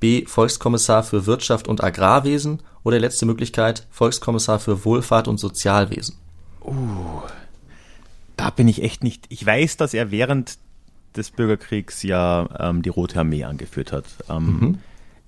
[0.05, 0.27] B.
[0.27, 6.17] Volkskommissar für Wirtschaft und Agrarwesen oder letzte Möglichkeit Volkskommissar für Wohlfahrt und Sozialwesen?
[6.62, 7.23] Uh,
[8.37, 9.25] da bin ich echt nicht.
[9.31, 10.59] Ich weiß, dass er während
[11.17, 14.05] des Bürgerkriegs ja ähm, die Rote Armee angeführt hat.
[14.29, 14.79] Ähm, mhm.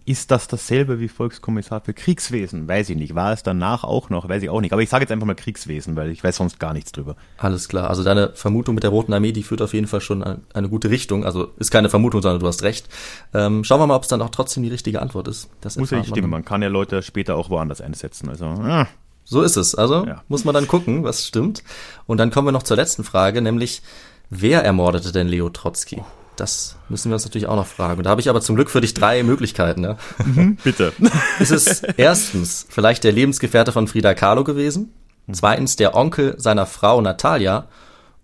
[0.07, 2.69] Ist das dasselbe wie Volkskommissar für Kriegswesen?
[2.69, 3.16] Weiß ich nicht.
[3.16, 4.29] War es danach auch noch?
[4.29, 4.73] Weiß ich auch nicht.
[4.73, 7.16] Aber ich sage jetzt einfach mal Kriegswesen, weil ich weiß sonst gar nichts drüber.
[7.38, 7.90] Alles klar.
[7.90, 10.69] Also deine Vermutung mit der Roten Armee, die führt auf jeden Fall schon eine, eine
[10.69, 11.25] gute Richtung.
[11.25, 12.88] Also ist keine Vermutung, sondern du hast recht.
[13.35, 15.51] Ähm, schauen wir mal, ob es dann auch trotzdem die richtige Antwort ist.
[15.61, 16.31] Das Muss ja nicht stimmen.
[16.31, 18.29] Man kann ja Leute später auch woanders einsetzen.
[18.29, 18.87] Also, ah.
[19.25, 19.75] So ist es.
[19.75, 20.23] Also ja.
[20.29, 21.64] muss man dann gucken, was stimmt.
[22.07, 23.83] Und dann kommen wir noch zur letzten Frage, nämlich
[24.31, 26.01] wer ermordete denn Leo Trotzki?
[26.37, 28.03] Das müssen wir uns natürlich auch noch fragen.
[28.03, 29.85] Da habe ich aber zum Glück für dich drei Möglichkeiten.
[29.85, 29.96] Ja?
[30.25, 30.92] Mhm, bitte.
[31.40, 34.92] Ist es erstens vielleicht der Lebensgefährte von Frida Kahlo gewesen?
[35.33, 37.68] Zweitens der Onkel seiner Frau Natalia?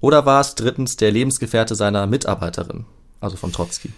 [0.00, 2.84] Oder war es drittens der Lebensgefährte seiner Mitarbeiterin,
[3.20, 3.90] also von Trotzki?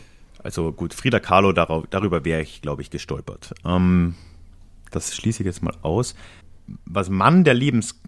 [0.43, 3.55] Also gut, Frida Kahlo, darüber wäre ich, glaube ich, gestolpert.
[3.65, 4.15] Ähm,
[4.91, 6.15] das schließe ich jetzt mal aus.
[6.85, 7.99] Was Mann der Lebens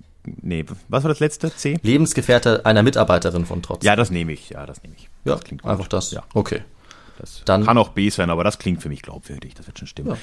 [0.43, 1.55] nee, was war das letzte?
[1.55, 1.79] C?
[1.83, 3.85] Lebensgefährte einer Mitarbeiterin von Trotz.
[3.85, 4.51] Ja, das nehme ich.
[4.51, 5.09] Ja, das nehme ich.
[5.25, 5.71] Ja, das klingt gut.
[5.71, 6.11] einfach das.
[6.11, 6.23] Ja.
[6.35, 6.63] Okay.
[7.19, 9.55] Das Dann, kann auch B sein, aber das klingt für mich glaubwürdig.
[9.55, 10.11] Das wird schon stimmen.
[10.11, 10.17] Ja.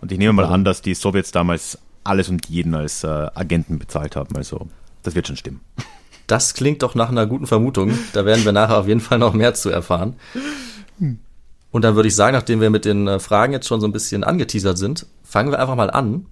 [0.00, 3.78] Und ich nehme mal an, dass die Sowjets damals alles und jeden als äh, Agenten
[3.78, 4.36] bezahlt haben.
[4.36, 4.68] Also,
[5.02, 5.60] das wird schon stimmen.
[6.26, 7.98] Das klingt doch nach einer guten Vermutung.
[8.14, 10.16] Da werden wir nachher auf jeden Fall noch mehr zu erfahren.
[11.70, 13.92] Und dann würde ich sagen, nachdem wir mit den äh, Fragen jetzt schon so ein
[13.92, 16.24] bisschen angeteasert sind, fangen wir einfach mal an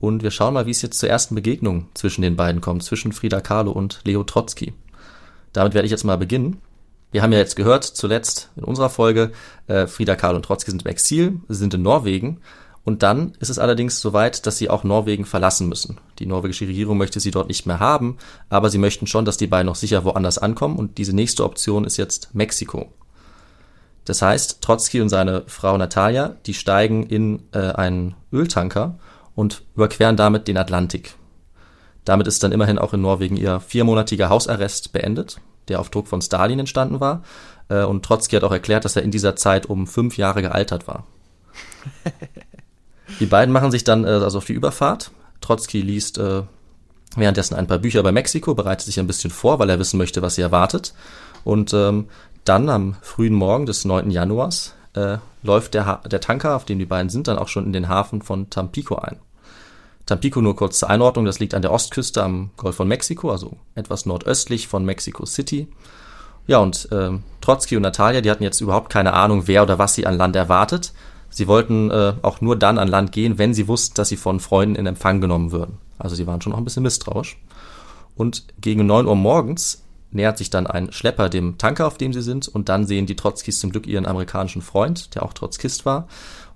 [0.00, 3.12] und wir schauen mal, wie es jetzt zur ersten Begegnung zwischen den beiden kommt, zwischen
[3.12, 4.72] Frida Kahlo und Leo Trotzki.
[5.52, 6.60] Damit werde ich jetzt mal beginnen.
[7.10, 9.32] Wir haben ja jetzt gehört, zuletzt in unserer Folge,
[9.66, 12.40] äh, Frida Kahlo und Trotzki sind im Exil, sie sind in Norwegen.
[12.84, 15.98] Und dann ist es allerdings soweit, dass sie auch Norwegen verlassen müssen.
[16.20, 18.16] Die norwegische Regierung möchte sie dort nicht mehr haben,
[18.48, 20.76] aber sie möchten schon, dass die beiden noch sicher woanders ankommen.
[20.76, 22.90] Und diese nächste Option ist jetzt Mexiko.
[24.06, 28.98] Das heißt, Trotzki und seine Frau Natalia, die steigen in äh, einen Öltanker
[29.38, 31.14] und überqueren damit den Atlantik.
[32.04, 36.20] Damit ist dann immerhin auch in Norwegen ihr viermonatiger Hausarrest beendet, der auf Druck von
[36.20, 37.22] Stalin entstanden war.
[37.68, 40.88] Äh, und Trotzki hat auch erklärt, dass er in dieser Zeit um fünf Jahre gealtert
[40.88, 41.06] war.
[43.20, 45.12] die beiden machen sich dann äh, also auf die Überfahrt.
[45.40, 46.42] Trotzki liest äh,
[47.14, 50.20] währenddessen ein paar Bücher über Mexiko, bereitet sich ein bisschen vor, weil er wissen möchte,
[50.20, 50.94] was sie erwartet.
[51.44, 52.08] Und ähm,
[52.42, 54.10] dann am frühen Morgen des 9.
[54.10, 57.66] Januars äh, läuft der, ha der Tanker, auf dem die beiden sind, dann auch schon
[57.66, 59.20] in den Hafen von Tampico ein.
[60.08, 63.58] Tampico nur kurz zur Einordnung, das liegt an der Ostküste am Golf von Mexiko, also
[63.74, 65.68] etwas nordöstlich von Mexico City.
[66.46, 67.10] Ja, und äh,
[67.42, 70.34] Trotzki und Natalia, die hatten jetzt überhaupt keine Ahnung, wer oder was sie an Land
[70.34, 70.94] erwartet.
[71.28, 74.40] Sie wollten äh, auch nur dann an Land gehen, wenn sie wussten, dass sie von
[74.40, 75.76] Freunden in Empfang genommen würden.
[75.98, 77.36] Also sie waren schon noch ein bisschen misstrauisch.
[78.16, 82.22] Und gegen neun Uhr morgens nähert sich dann ein Schlepper dem Tanker, auf dem sie
[82.22, 86.08] sind, und dann sehen die Trotzkis zum Glück ihren amerikanischen Freund, der auch Trotzkist war.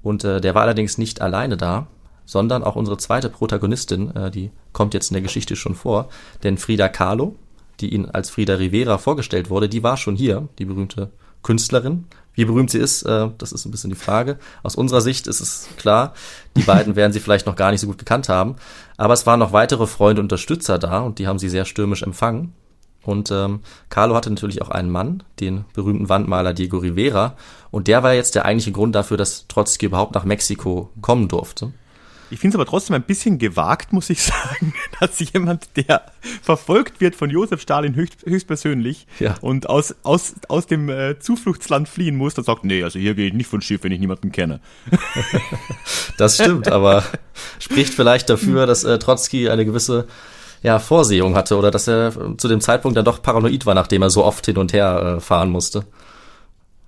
[0.02, 1.86] Und äh, der war allerdings nicht alleine da,
[2.24, 6.08] sondern auch unsere zweite Protagonistin, äh, die kommt jetzt in der Geschichte schon vor,
[6.42, 7.36] denn Frida Kahlo,
[7.80, 11.10] die ihnen als Frida Rivera vorgestellt wurde, die war schon hier, die berühmte
[11.42, 12.06] Künstlerin.
[12.34, 14.38] Wie berühmt sie ist, äh, das ist ein bisschen die Frage.
[14.62, 16.14] Aus unserer Sicht ist es klar,
[16.56, 18.56] die beiden werden sie vielleicht noch gar nicht so gut gekannt haben.
[18.96, 22.02] Aber es waren noch weitere Freunde und Unterstützer da und die haben sie sehr stürmisch
[22.02, 22.54] empfangen.
[23.04, 27.36] Und ähm, Carlo hatte natürlich auch einen Mann, den berühmten Wandmaler Diego Rivera.
[27.70, 31.72] Und der war jetzt der eigentliche Grund dafür, dass Trotzki überhaupt nach Mexiko kommen durfte.
[32.32, 36.06] Ich finde es aber trotzdem ein bisschen gewagt, muss ich sagen, dass jemand, der
[36.42, 39.34] verfolgt wird von Josef Stalin höchst, höchstpersönlich ja.
[39.42, 43.28] und aus, aus, aus dem äh, Zufluchtsland fliehen muss, dann sagt, nee, also hier gehe
[43.28, 44.60] ich nicht von Schiff, wenn ich niemanden kenne.
[46.16, 47.04] das stimmt, aber
[47.58, 50.06] spricht vielleicht dafür, dass äh, Trotzki eine gewisse
[50.62, 54.10] ja, Vorsehung hatte oder dass er zu dem Zeitpunkt dann doch paranoid war, nachdem er
[54.10, 55.84] so oft hin und her äh, fahren musste.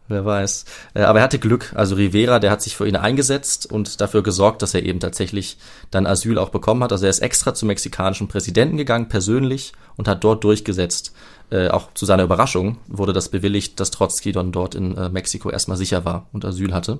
[0.06, 0.66] Wer weiß.
[0.94, 1.72] Äh, aber er hatte Glück.
[1.74, 5.56] Also Rivera, der hat sich für ihn eingesetzt und dafür gesorgt, dass er eben tatsächlich
[5.90, 6.92] dann Asyl auch bekommen hat.
[6.92, 11.14] Also er ist extra zum mexikanischen Präsidenten gegangen, persönlich, und hat dort durchgesetzt.
[11.50, 15.50] Äh, auch zu seiner Überraschung wurde das bewilligt, dass Trotzki dann dort in äh, Mexiko
[15.50, 16.98] erstmal sicher war und Asyl hatte.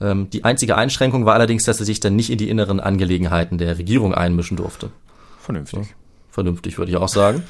[0.00, 3.56] Ähm, die einzige Einschränkung war allerdings, dass er sich dann nicht in die inneren Angelegenheiten
[3.58, 4.90] der Regierung einmischen durfte.
[5.40, 5.80] Vernünftig.
[5.80, 5.94] So,
[6.30, 7.44] vernünftig, würde ich auch sagen.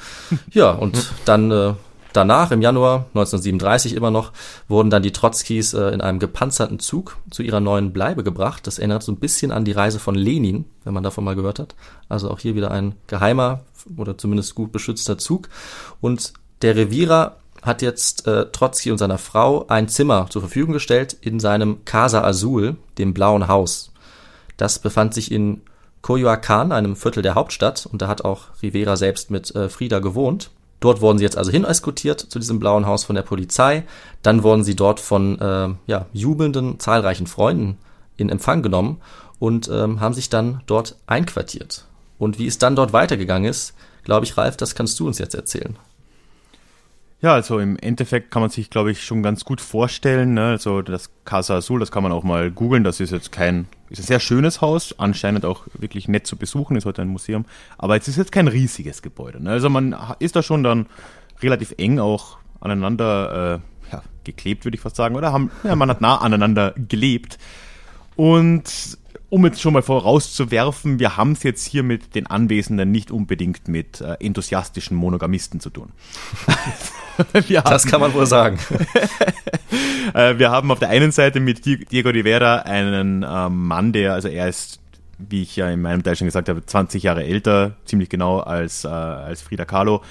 [0.52, 1.74] ja, und dann äh,
[2.16, 4.32] danach, im Januar 1937 immer noch,
[4.68, 8.66] wurden dann die Trotzkis äh, in einem gepanzerten Zug zu ihrer neuen Bleibe gebracht.
[8.66, 11.58] Das erinnert so ein bisschen an die Reise von Lenin, wenn man davon mal gehört
[11.58, 11.74] hat.
[12.08, 13.60] Also auch hier wieder ein geheimer
[13.96, 15.48] oder zumindest gut beschützter Zug.
[16.00, 21.16] Und der Revierer hat jetzt äh, Trotzki und seiner Frau ein Zimmer zur Verfügung gestellt
[21.20, 23.92] in seinem Casa Azul, dem blauen Haus.
[24.56, 25.62] Das befand sich in
[26.02, 30.50] Coyoacán, einem Viertel der Hauptstadt, und da hat auch Rivera selbst mit äh, Frida gewohnt.
[30.80, 33.84] Dort wurden sie jetzt also hineskortiert zu diesem blauen Haus von der Polizei.
[34.22, 37.78] Dann wurden sie dort von äh, ja, jubelnden, zahlreichen Freunden
[38.16, 39.00] in Empfang genommen
[39.38, 41.86] und ähm, haben sich dann dort einquartiert.
[42.18, 45.34] Und wie es dann dort weitergegangen ist, glaube ich, Ralf, das kannst du uns jetzt
[45.34, 45.76] erzählen.
[47.22, 50.34] Ja, also im Endeffekt kann man sich, glaube ich, schon ganz gut vorstellen.
[50.34, 50.48] Ne?
[50.48, 52.84] Also das Casa Azul, das kann man auch mal googeln.
[52.84, 56.76] Das ist jetzt kein, ist ein sehr schönes Haus, anscheinend auch wirklich nett zu besuchen,
[56.76, 57.46] ist heute ein Museum.
[57.78, 59.42] Aber es ist jetzt kein riesiges Gebäude.
[59.42, 59.50] Ne?
[59.50, 60.86] Also man ist da schon dann
[61.40, 65.16] relativ eng auch aneinander äh, ja, geklebt, würde ich fast sagen.
[65.16, 67.38] Oder haben, ja, man hat nah aneinander gelebt.
[68.14, 68.98] Und
[69.36, 73.68] um jetzt schon mal vorauszuwerfen, wir haben es jetzt hier mit den Anwesenden nicht unbedingt
[73.68, 75.92] mit äh, enthusiastischen Monogamisten zu tun.
[77.34, 78.58] haben, das kann man wohl sagen.
[80.14, 84.28] äh, wir haben auf der einen Seite mit Diego Rivera einen äh, Mann, der, also
[84.28, 84.80] er ist,
[85.18, 88.84] wie ich ja in meinem Teil schon gesagt habe, 20 Jahre älter, ziemlich genau als,
[88.84, 90.02] äh, als Frida Kahlo,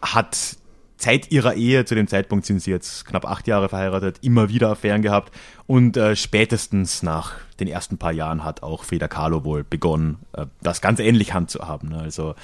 [0.00, 0.56] hat
[0.96, 4.70] seit ihrer Ehe, zu dem Zeitpunkt sind sie jetzt knapp acht Jahre verheiratet, immer wieder
[4.70, 5.32] Affären gehabt
[5.66, 10.46] und äh, spätestens nach den ersten paar Jahren hat auch Frida Kahlo wohl begonnen, äh,
[10.62, 11.90] das ganz ähnlich handzuhaben.
[11.90, 11.98] Ne?
[11.98, 12.34] Also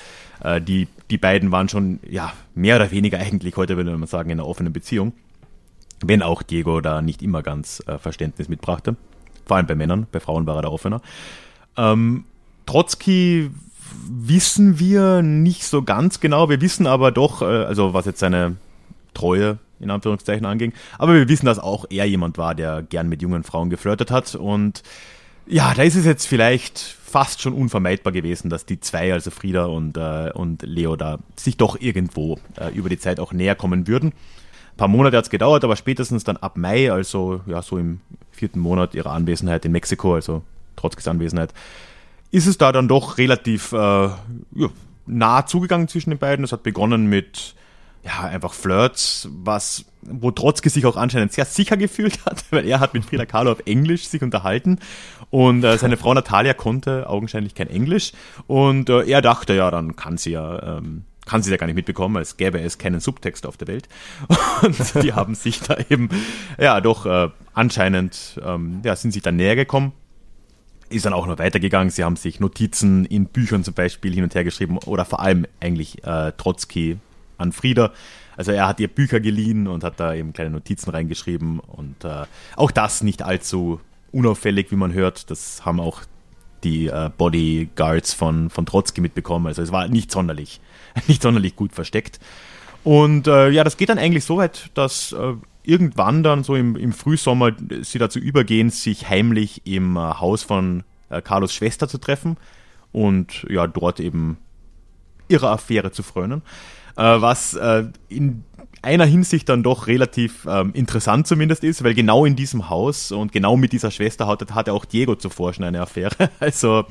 [0.43, 4.31] äh, die, die beiden waren schon ja mehr oder weniger eigentlich heute würde man sagen
[4.31, 5.13] in einer offenen Beziehung,
[6.05, 8.97] wenn auch Diego da nicht immer ganz äh, Verständnis mitbrachte,
[9.47, 11.01] vor allem bei Männern, bei Frauen war er da offener.
[11.77, 12.25] Ähm,
[12.67, 13.51] Trotzki
[14.09, 16.49] wissen wir nicht so ganz genau.
[16.49, 18.57] Wir wissen aber doch, äh, also was jetzt seine
[19.15, 23.21] Treue in Anführungszeichen anging, aber wir wissen, dass auch er jemand war, der gern mit
[23.21, 24.35] jungen Frauen geflirtet hat.
[24.37, 24.83] Und
[25.47, 29.67] ja, da ist es jetzt vielleicht fast schon unvermeidbar gewesen, dass die zwei, also Frieda
[29.67, 33.87] und, äh, und Leo, da sich doch irgendwo äh, über die Zeit auch näher kommen
[33.87, 34.11] würden.
[34.11, 38.01] Ein paar Monate hat es gedauert, aber spätestens dann ab Mai, also ja, so im
[38.31, 40.43] vierten Monat ihrer Anwesenheit in Mexiko, also
[40.77, 41.53] trotz Anwesenheit,
[42.33, 44.69] ist es da dann doch relativ äh, ja,
[45.07, 46.45] nah zugegangen zwischen den beiden.
[46.45, 47.55] Es hat begonnen mit
[48.05, 52.81] ja, einfach Flirts, was, wo Trotzki sich auch anscheinend sehr sicher gefühlt hat, weil er
[52.81, 54.81] hat mit Frida Kahlo auf Englisch sich unterhalten
[55.31, 58.13] und äh, seine Frau Natalia konnte augenscheinlich kein Englisch
[58.49, 61.77] und äh, er dachte, ja, dann kann sie ja, ähm, kann sie ja gar nicht
[61.77, 63.89] mitbekommen, als gäbe es keinen Subtext auf der Welt.
[64.63, 66.09] Und die haben sich da eben,
[66.59, 69.93] ja, doch äh, anscheinend, ähm, ja, sind sich dann näher gekommen
[70.93, 71.91] ist dann auch noch weitergegangen.
[71.91, 75.47] Sie haben sich Notizen in Büchern zum Beispiel hin und her geschrieben oder vor allem
[75.61, 76.99] eigentlich äh, Trotzki
[77.39, 77.93] an Frieda.
[78.37, 82.25] Also er hat ihr Bücher geliehen und hat da eben kleine Notizen reingeschrieben und äh,
[82.57, 85.31] auch das nicht allzu unauffällig, wie man hört.
[85.31, 86.01] Das haben auch
[86.65, 89.47] die äh, Bodyguards von, von Trotzki mitbekommen.
[89.47, 90.61] Also es war nicht sonderlich,
[91.09, 92.21] nicht sonderlich gut versteckt.
[92.85, 96.77] Und äh, ja, das geht dann eigentlich so weit, dass äh, irgendwann dann so im,
[96.77, 101.99] im Frühsommer sie dazu übergehen, sich heimlich im äh, Haus von äh, Carlos Schwester zu
[101.99, 102.37] treffen
[102.91, 104.39] und ja, dort eben
[105.29, 106.43] ihrer Affäre zu frönen.
[106.97, 107.59] Äh, was
[108.09, 108.45] in
[108.83, 113.33] einer Hinsicht dann doch relativ ähm, interessant zumindest ist, weil genau in diesem Haus und
[113.33, 116.31] genau mit dieser Schwester hatte, hatte auch Diego zuvor schon eine Affäre.
[116.41, 116.85] Also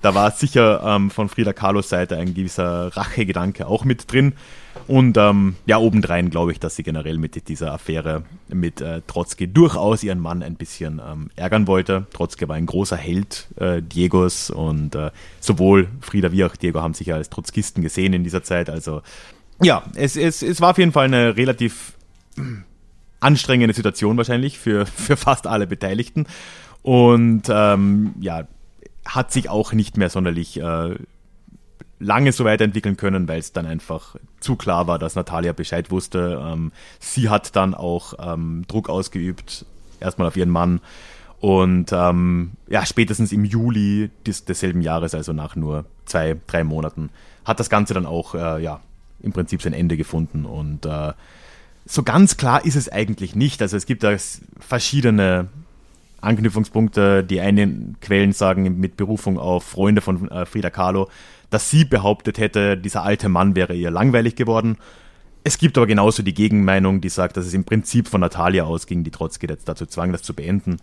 [0.00, 4.34] da war sicher ähm, von Frida Kahlos Seite ein gewisser Rachegedanke auch mit drin.
[4.86, 9.48] Und ähm, ja, obendrein glaube ich, dass sie generell mit dieser Affäre mit äh, Trotzki
[9.48, 12.06] durchaus ihren Mann ein bisschen ähm, ärgern wollte.
[12.12, 16.94] Trotzki war ein großer Held äh, Diegos und äh, sowohl Frieda wie auch Diego haben
[16.94, 18.70] sich ja als Trotzkisten gesehen in dieser Zeit.
[18.70, 19.02] Also
[19.62, 21.94] ja, es, es, es war auf jeden Fall eine relativ
[23.20, 26.26] anstrengende Situation wahrscheinlich für, für fast alle Beteiligten.
[26.82, 28.46] Und ähm, ja,
[29.06, 30.96] hat sich auch nicht mehr sonderlich äh,
[31.98, 36.42] lange so weiterentwickeln können, weil es dann einfach zu klar war, dass Natalia Bescheid wusste.
[36.44, 39.64] Ähm, sie hat dann auch ähm, Druck ausgeübt,
[40.00, 40.80] erstmal auf ihren Mann.
[41.40, 47.10] Und ähm, ja, spätestens im Juli des, desselben Jahres, also nach nur zwei, drei Monaten,
[47.44, 48.80] hat das Ganze dann auch äh, ja,
[49.22, 50.44] im Prinzip sein Ende gefunden.
[50.44, 51.12] Und äh,
[51.86, 53.62] so ganz klar ist es eigentlich nicht.
[53.62, 54.16] Also es gibt da
[54.60, 55.48] verschiedene
[56.20, 57.24] Anknüpfungspunkte.
[57.24, 61.08] Die einen Quellen sagen mit Berufung auf Freunde von äh, Frida Kahlo,
[61.50, 64.78] dass sie behauptet hätte, dieser alte Mann wäre ihr langweilig geworden.
[65.44, 69.02] Es gibt aber genauso die Gegenmeinung, die sagt, dass es im Prinzip von Natalia ausging,
[69.02, 70.76] die Trotzki dazu zwang, das zu beenden.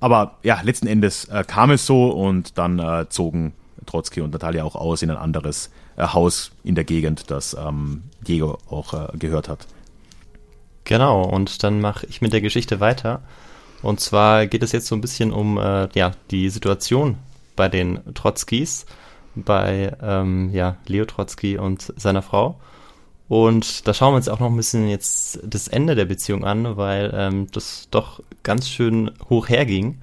[0.00, 3.52] Aber ja, letzten Endes äh, kam es so und dann äh, zogen
[3.86, 8.58] Trotzki und Natalia auch aus in ein anderes Haus in der Gegend, das ähm, Diego
[8.68, 9.66] auch äh, gehört hat.
[10.84, 13.22] Genau, und dann mache ich mit der Geschichte weiter.
[13.82, 17.16] Und zwar geht es jetzt so ein bisschen um äh, ja, die Situation
[17.56, 18.86] bei den Trotzkis,
[19.34, 22.58] bei ähm, ja, Leo Trotzki und seiner Frau.
[23.28, 26.76] Und da schauen wir uns auch noch ein bisschen jetzt das Ende der Beziehung an,
[26.76, 30.00] weil ähm, das doch ganz schön hoch herging.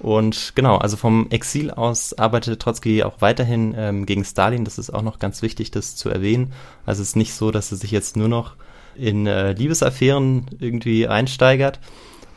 [0.00, 4.64] Und genau, also vom Exil aus arbeitete Trotzki auch weiterhin ähm, gegen Stalin.
[4.64, 6.52] Das ist auch noch ganz wichtig, das zu erwähnen.
[6.86, 8.56] Also es ist nicht so, dass er sich jetzt nur noch
[8.94, 11.80] in äh, Liebesaffären irgendwie einsteigert,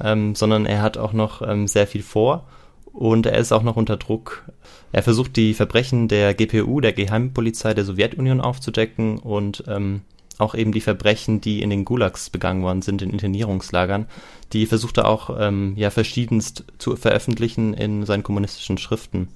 [0.01, 2.45] ähm, sondern er hat auch noch ähm, sehr viel vor
[2.91, 4.43] und er ist auch noch unter Druck.
[4.91, 10.01] Er versucht die Verbrechen der GPU, der Geheimpolizei der Sowjetunion aufzudecken und ähm,
[10.39, 14.07] auch eben die Verbrechen, die in den Gulags begangen worden sind, in Internierungslagern,
[14.51, 19.29] die versucht er auch ähm, ja verschiedenst zu veröffentlichen in seinen kommunistischen Schriften.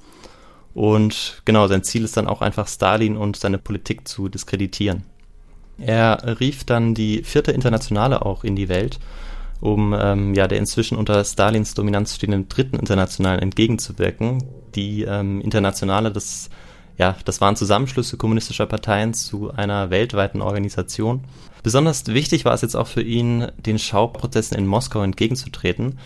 [0.74, 5.04] Und genau, sein Ziel ist dann auch einfach Stalin und seine Politik zu diskreditieren.
[5.80, 9.00] Er rief dann die vierte Internationale auch in die Welt,
[9.60, 14.44] um ähm, ja der inzwischen unter Stalins Dominanz stehenden dritten Internationalen entgegenzuwirken.
[14.76, 16.50] Die ähm, Internationale, das
[16.98, 21.24] ja, das waren Zusammenschlüsse kommunistischer Parteien zu einer weltweiten Organisation.
[21.64, 26.00] Besonders wichtig war es jetzt auch für ihn, den Schauprozessen in Moskau entgegenzutreten.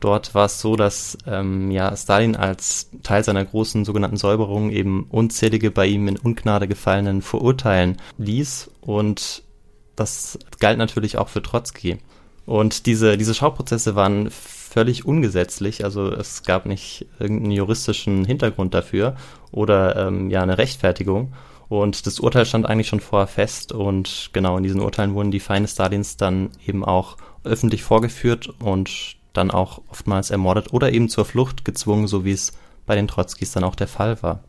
[0.00, 5.06] Dort war es so, dass ähm, ja, Stalin als Teil seiner großen sogenannten Säuberung eben
[5.10, 9.42] unzählige bei ihm in Ungnade gefallenen verurteilen ließ und
[9.96, 11.98] das galt natürlich auch für Trotzki.
[12.46, 14.30] Und diese, diese Schauprozesse waren
[14.78, 19.16] völlig ungesetzlich, also es gab nicht irgendeinen juristischen Hintergrund dafür
[19.50, 21.32] oder ähm, ja eine Rechtfertigung.
[21.68, 25.40] Und das Urteil stand eigentlich schon vorher fest und genau in diesen Urteilen wurden die
[25.40, 31.24] Feinde Stalins dann eben auch öffentlich vorgeführt und dann auch oftmals ermordet oder eben zur
[31.24, 32.52] Flucht gezwungen, so wie es
[32.86, 34.44] bei den Trotzkis dann auch der Fall war.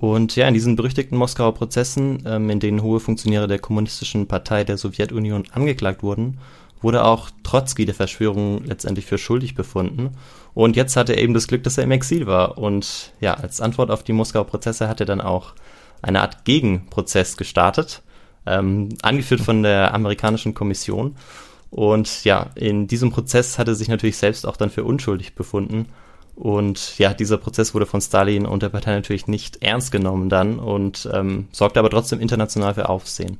[0.00, 4.64] Und ja, in diesen berüchtigten Moskauer Prozessen, ähm, in denen hohe Funktionäre der Kommunistischen Partei
[4.64, 6.38] der Sowjetunion angeklagt wurden,
[6.82, 10.10] wurde auch Trotzki der Verschwörung letztendlich für schuldig befunden.
[10.54, 12.58] Und jetzt hatte er eben das Glück, dass er im Exil war.
[12.58, 15.54] Und ja, als Antwort auf die Moskauer Prozesse hat er dann auch
[16.02, 18.02] eine Art Gegenprozess gestartet,
[18.46, 21.16] ähm, angeführt von der amerikanischen Kommission.
[21.70, 25.86] Und ja, in diesem Prozess hat er sich natürlich selbst auch dann für unschuldig befunden.
[26.34, 30.58] Und ja, dieser Prozess wurde von Stalin und der Partei natürlich nicht ernst genommen dann
[30.58, 33.38] und ähm, sorgte aber trotzdem international für Aufsehen.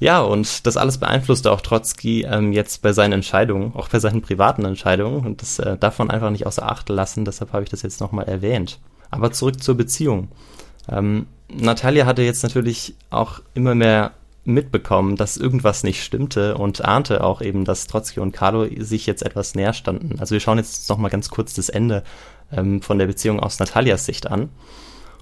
[0.00, 4.22] Ja, und das alles beeinflusste auch Trotzki ähm, jetzt bei seinen Entscheidungen, auch bei seinen
[4.22, 5.26] privaten Entscheidungen.
[5.26, 8.26] Und das äh, man einfach nicht außer Acht lassen, deshalb habe ich das jetzt nochmal
[8.28, 8.78] erwähnt.
[9.10, 10.28] Aber zurück zur Beziehung.
[10.88, 14.12] Ähm, Natalia hatte jetzt natürlich auch immer mehr
[14.44, 19.22] mitbekommen, dass irgendwas nicht stimmte und ahnte auch eben, dass Trotzki und Carlo sich jetzt
[19.22, 20.20] etwas näher standen.
[20.20, 22.02] Also wir schauen jetzt nochmal ganz kurz das Ende
[22.52, 24.48] ähm, von der Beziehung aus Natalias Sicht an.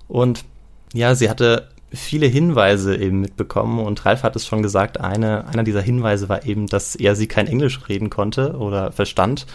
[0.07, 0.45] Und
[0.93, 3.78] ja, sie hatte viele Hinweise eben mitbekommen.
[3.80, 7.26] Und Ralf hat es schon gesagt, eine, einer dieser Hinweise war eben, dass er sie
[7.26, 9.47] kein Englisch reden konnte oder verstand.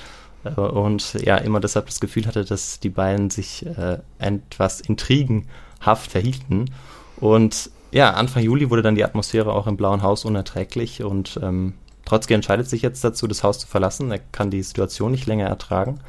[0.43, 6.11] Äh, und ja immer deshalb das Gefühl hatte, dass die beiden sich äh, etwas intrigenhaft
[6.11, 6.71] verhielten.
[7.17, 11.03] Und ja, Anfang Juli wurde dann die Atmosphäre auch im Blauen Haus unerträglich.
[11.03, 11.73] Und ähm,
[12.05, 14.11] Trotzki entscheidet sich jetzt dazu, das Haus zu verlassen.
[14.11, 15.99] Er kann die Situation nicht länger ertragen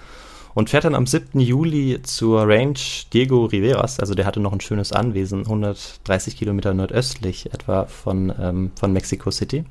[0.54, 1.40] und fährt dann am 7.
[1.40, 2.78] Juli zur Range
[3.12, 4.00] Diego Riveras.
[4.00, 9.30] Also der hatte noch ein schönes Anwesen, 130 Kilometer nordöstlich etwa von, ähm, von Mexico
[9.30, 9.64] City.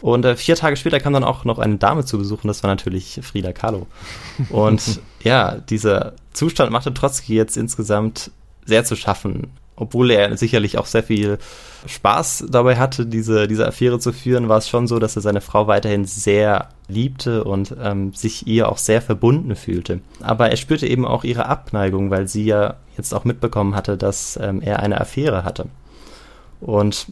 [0.00, 2.70] Und äh, vier Tage später kam dann auch noch eine Dame zu besuchen, das war
[2.70, 3.86] natürlich Frida Kahlo.
[4.50, 8.30] Und ja, dieser Zustand machte Trotzki jetzt insgesamt
[8.64, 9.48] sehr zu schaffen
[9.80, 11.38] obwohl er sicherlich auch sehr viel
[11.86, 15.40] Spaß dabei hatte, diese, diese Affäre zu führen, war es schon so, dass er seine
[15.40, 20.00] Frau weiterhin sehr liebte und ähm, sich ihr auch sehr verbunden fühlte.
[20.20, 24.38] Aber er spürte eben auch ihre Abneigung, weil sie ja jetzt auch mitbekommen hatte, dass
[24.40, 25.66] ähm, er eine Affäre hatte.
[26.60, 27.06] Und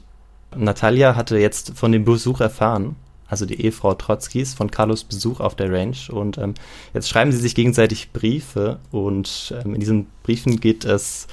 [0.57, 2.97] Natalia hatte jetzt von dem Besuch erfahren,
[3.29, 5.97] also die Ehefrau Trotzkis, von Carlos Besuch auf der Range.
[6.11, 6.55] Und ähm,
[6.95, 11.27] jetzt schreiben sie sich gegenseitig Briefe und ähm, in diesen Briefen geht es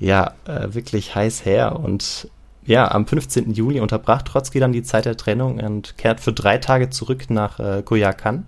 [0.00, 1.78] ja, äh, wirklich heiß her.
[1.78, 2.28] Und
[2.70, 3.52] ja, am 15.
[3.52, 7.58] Juli unterbrach Trotzki dann die Zeit der Trennung und kehrt für drei Tage zurück nach
[7.58, 8.46] äh, Koyakan.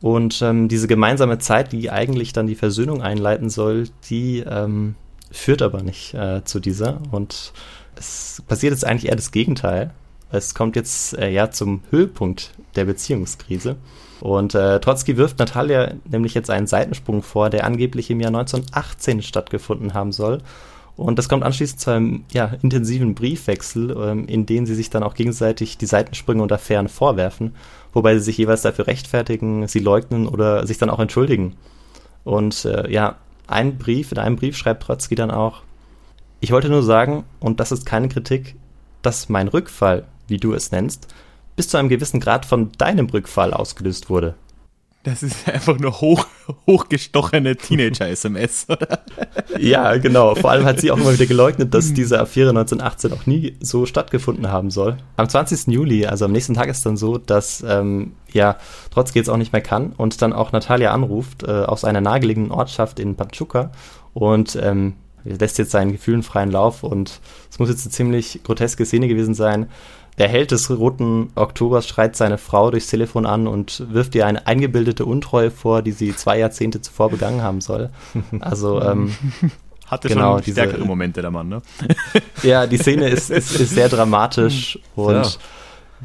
[0.00, 4.96] Und ähm, diese gemeinsame Zeit, die eigentlich dann die Versöhnung einleiten soll, die ähm,
[5.30, 7.00] führt aber nicht äh, zu dieser.
[7.12, 7.52] Und
[7.94, 9.92] es passiert jetzt eigentlich eher das Gegenteil.
[10.32, 13.76] Es kommt jetzt äh, ja zum Höhepunkt der Beziehungskrise.
[14.20, 19.22] Und äh, Trotzki wirft Natalia nämlich jetzt einen Seitensprung vor, der angeblich im Jahr 1918
[19.22, 20.42] stattgefunden haben soll.
[21.00, 25.02] Und das kommt anschließend zu einem ja, intensiven Briefwechsel, ähm, in dem sie sich dann
[25.02, 27.54] auch gegenseitig die Seitensprünge und Affären vorwerfen,
[27.94, 31.56] wobei sie sich jeweils dafür rechtfertigen, sie leugnen oder sich dann auch entschuldigen.
[32.24, 35.62] Und äh, ja, ein Brief, in einem Brief schreibt Trotzki dann auch,
[36.40, 38.56] ich wollte nur sagen, und das ist keine Kritik,
[39.00, 41.06] dass mein Rückfall, wie du es nennst,
[41.56, 44.34] bis zu einem gewissen Grad von deinem Rückfall ausgelöst wurde.
[45.02, 46.26] Das ist einfach nur hoch,
[46.66, 49.00] hochgestochene Teenager-SMS, oder?
[49.58, 50.34] Ja, genau.
[50.34, 53.86] Vor allem hat sie auch immer wieder geleugnet, dass diese Affäre 1918 auch nie so
[53.86, 54.98] stattgefunden haben soll.
[55.16, 55.68] Am 20.
[55.68, 58.56] Juli, also am nächsten Tag ist dann so, dass ähm, ja
[58.90, 62.50] Trotzki jetzt auch nicht mehr kann und dann auch Natalia anruft äh, aus einer nahegelegenen
[62.50, 63.72] Ortschaft in Pachuca
[64.12, 64.94] und ähm,
[65.24, 67.20] lässt jetzt seinen Gefühlen freien Lauf und
[67.50, 69.68] es muss jetzt eine ziemlich groteske Szene gewesen sein.
[70.20, 74.46] Der Held des Roten Oktobers schreit seine Frau durchs Telefon an und wirft ihr eine
[74.46, 77.88] eingebildete Untreue vor, die sie zwei Jahrzehnte zuvor begangen haben soll.
[78.38, 79.14] Also ähm,
[79.86, 81.62] hatte genau, schon stärkere diese, Momente der Mann, ne?
[82.42, 85.24] ja, die Szene ist, ist, ist sehr dramatisch und ja.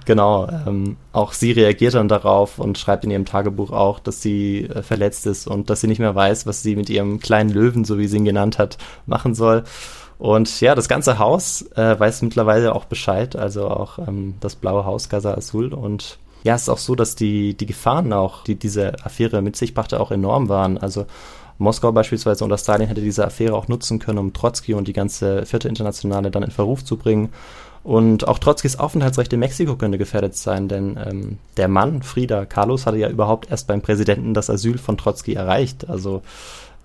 [0.05, 4.61] genau, ähm, auch sie reagiert dann darauf und schreibt in ihrem Tagebuch auch, dass sie
[4.61, 7.83] äh, verletzt ist und dass sie nicht mehr weiß, was sie mit ihrem kleinen Löwen,
[7.83, 9.65] so wie sie ihn genannt hat, machen soll.
[10.17, 14.85] Und ja, das ganze Haus äh, weiß mittlerweile auch Bescheid, also auch ähm, das blaue
[14.85, 15.73] Haus Casa Azul.
[15.73, 19.55] Und ja, es ist auch so, dass die, die Gefahren auch, die diese Affäre mit
[19.55, 20.77] sich brachte, auch enorm waren.
[20.77, 21.05] Also
[21.57, 25.45] Moskau beispielsweise unter Stalin hätte diese Affäre auch nutzen können, um Trotzki und die ganze
[25.45, 27.29] vierte Internationale dann in Verruf zu bringen.
[27.83, 32.87] Und auch Trotzkis Aufenthaltsrecht in Mexiko könnte gefährdet sein, denn ähm, der Mann, Frida Carlos,
[32.87, 35.87] hatte ja überhaupt erst beim Präsidenten das Asyl von Trotzki erreicht.
[35.87, 36.23] Also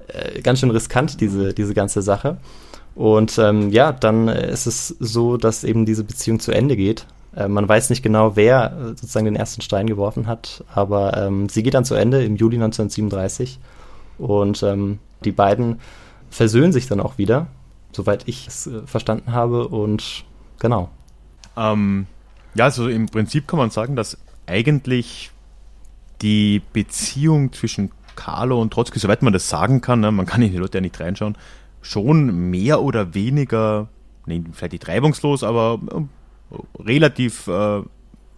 [0.09, 2.37] äh, ganz schön riskant, diese, diese ganze Sache.
[3.01, 7.07] Und ähm, ja, dann ist es so, dass eben diese Beziehung zu Ende geht.
[7.35, 11.49] Äh, man weiß nicht genau, wer äh, sozusagen den ersten Stein geworfen hat, aber ähm,
[11.49, 13.59] sie geht dann zu Ende im Juli 1937
[14.19, 15.81] und ähm, die beiden
[16.29, 17.47] versöhnen sich dann auch wieder,
[17.93, 20.27] soweit ich es äh, verstanden habe und
[20.59, 20.91] genau.
[21.57, 22.07] Ähm,
[22.55, 25.31] ja, also im Prinzip kann man sagen, dass eigentlich
[26.21, 30.53] die Beziehung zwischen Carlo und Trotzki, soweit man das sagen kann, ne, man kann in
[30.53, 31.39] die Leute ja nicht reinschauen,
[31.83, 33.89] schon mehr oder weniger,
[34.27, 37.83] nee, vielleicht nicht reibungslos, aber äh, relativ, äh,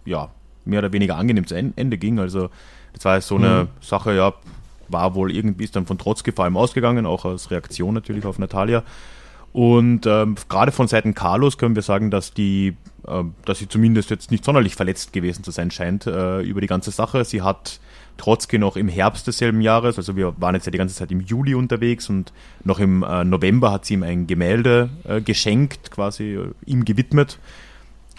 [0.05, 0.29] ja,
[0.65, 2.19] mehr oder weniger angenehm zu Ende ging.
[2.19, 2.49] Also
[2.93, 3.67] das war so eine mhm.
[3.81, 4.33] Sache, ja,
[4.87, 8.39] war wohl irgendwie ist dann von Trotzki vor allem ausgegangen, auch als Reaktion natürlich auf
[8.39, 8.83] Natalia.
[9.51, 12.75] Und ähm, gerade von Seiten Carlos können wir sagen, dass die,
[13.07, 16.67] äh, dass sie zumindest jetzt nicht sonderlich verletzt gewesen zu sein scheint äh, über die
[16.67, 17.23] ganze Sache.
[17.23, 17.79] Sie hat
[18.17, 21.21] Trotzki noch im Herbst desselben Jahres, also wir waren jetzt ja die ganze Zeit im
[21.21, 22.31] Juli unterwegs und
[22.63, 27.39] noch im äh, November hat sie ihm ein Gemälde äh, geschenkt, quasi äh, ihm gewidmet.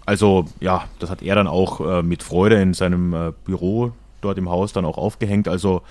[0.06, 4.36] Also ja, das hat er dann auch äh, mit Freude in seinem äh, Büro dort
[4.36, 5.48] im Haus dann auch aufgehängt.
[5.48, 5.82] Also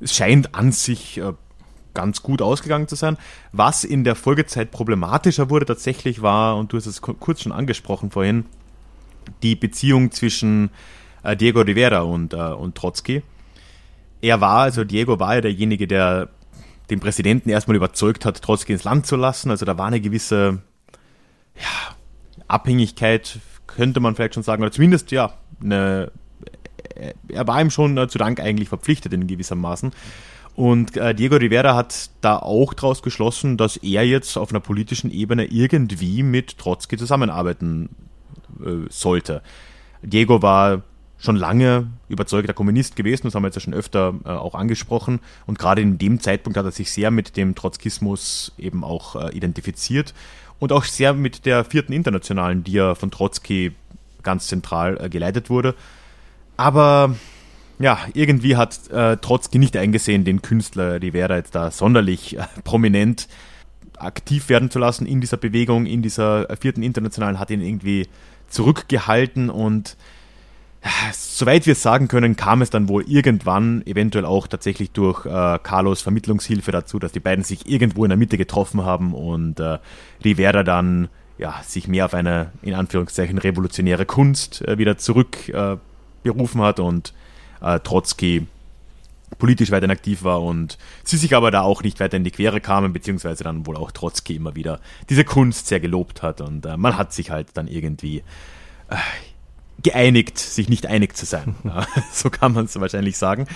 [0.00, 1.32] es scheint an sich äh,
[1.94, 3.16] ganz gut ausgegangen zu sein.
[3.52, 8.10] Was in der Folgezeit problematischer wurde tatsächlich war, und du hast es kurz schon angesprochen
[8.10, 8.44] vorhin,
[9.42, 10.70] die Beziehung zwischen
[11.40, 13.22] Diego Rivera und, und Trotzki.
[14.26, 16.30] Er war, also Diego war ja derjenige, der
[16.90, 19.50] den Präsidenten erstmal überzeugt hat, Trotzki ins Land zu lassen.
[19.50, 20.62] Also da war eine gewisse
[21.54, 21.94] ja,
[22.48, 26.10] Abhängigkeit, könnte man vielleicht schon sagen, oder zumindest ja, eine,
[27.28, 29.92] er war ihm schon äh, zu Dank eigentlich verpflichtet in gewissermaßen.
[30.56, 35.12] Und äh, Diego Rivera hat da auch daraus geschlossen, dass er jetzt auf einer politischen
[35.12, 37.90] Ebene irgendwie mit Trotzki zusammenarbeiten
[38.60, 39.42] äh, sollte.
[40.02, 40.82] Diego war
[41.18, 45.20] schon lange überzeugter Kommunist gewesen, das haben wir jetzt ja schon öfter äh, auch angesprochen.
[45.46, 49.34] Und gerade in dem Zeitpunkt hat er sich sehr mit dem Trotzkismus eben auch äh,
[49.34, 50.14] identifiziert
[50.58, 53.72] und auch sehr mit der vierten Internationalen, die ja von Trotzki
[54.22, 55.74] ganz zentral äh, geleitet wurde.
[56.56, 57.14] Aber
[57.78, 63.28] ja, irgendwie hat äh, Trotzki nicht eingesehen, den Künstler Rivera jetzt da sonderlich äh, prominent
[63.96, 68.06] aktiv werden zu lassen in dieser Bewegung, in dieser vierten Internationalen, hat ihn irgendwie
[68.48, 70.15] zurückgehalten und äh,
[71.12, 75.58] soweit wir es sagen können, kam es dann wohl irgendwann, eventuell auch tatsächlich durch äh,
[75.62, 79.78] Carlos Vermittlungshilfe dazu, dass die beiden sich irgendwo in der Mitte getroffen haben und äh,
[80.24, 81.08] Rivera dann
[81.38, 87.12] ja, sich mehr auf eine, in Anführungszeichen, revolutionäre Kunst äh, wieder zurückberufen äh, hat und
[87.60, 88.46] äh, Trotzki
[89.38, 92.60] politisch weiterhin aktiv war und sie sich aber da auch nicht weiter in die Quere
[92.60, 94.80] kamen, beziehungsweise dann wohl auch Trotzki immer wieder
[95.10, 98.22] diese Kunst sehr gelobt hat und äh, man hat sich halt dann irgendwie
[98.88, 98.96] äh,
[99.86, 101.54] geeinigt, sich nicht einig zu sein.
[102.12, 103.46] so kann man es wahrscheinlich sagen.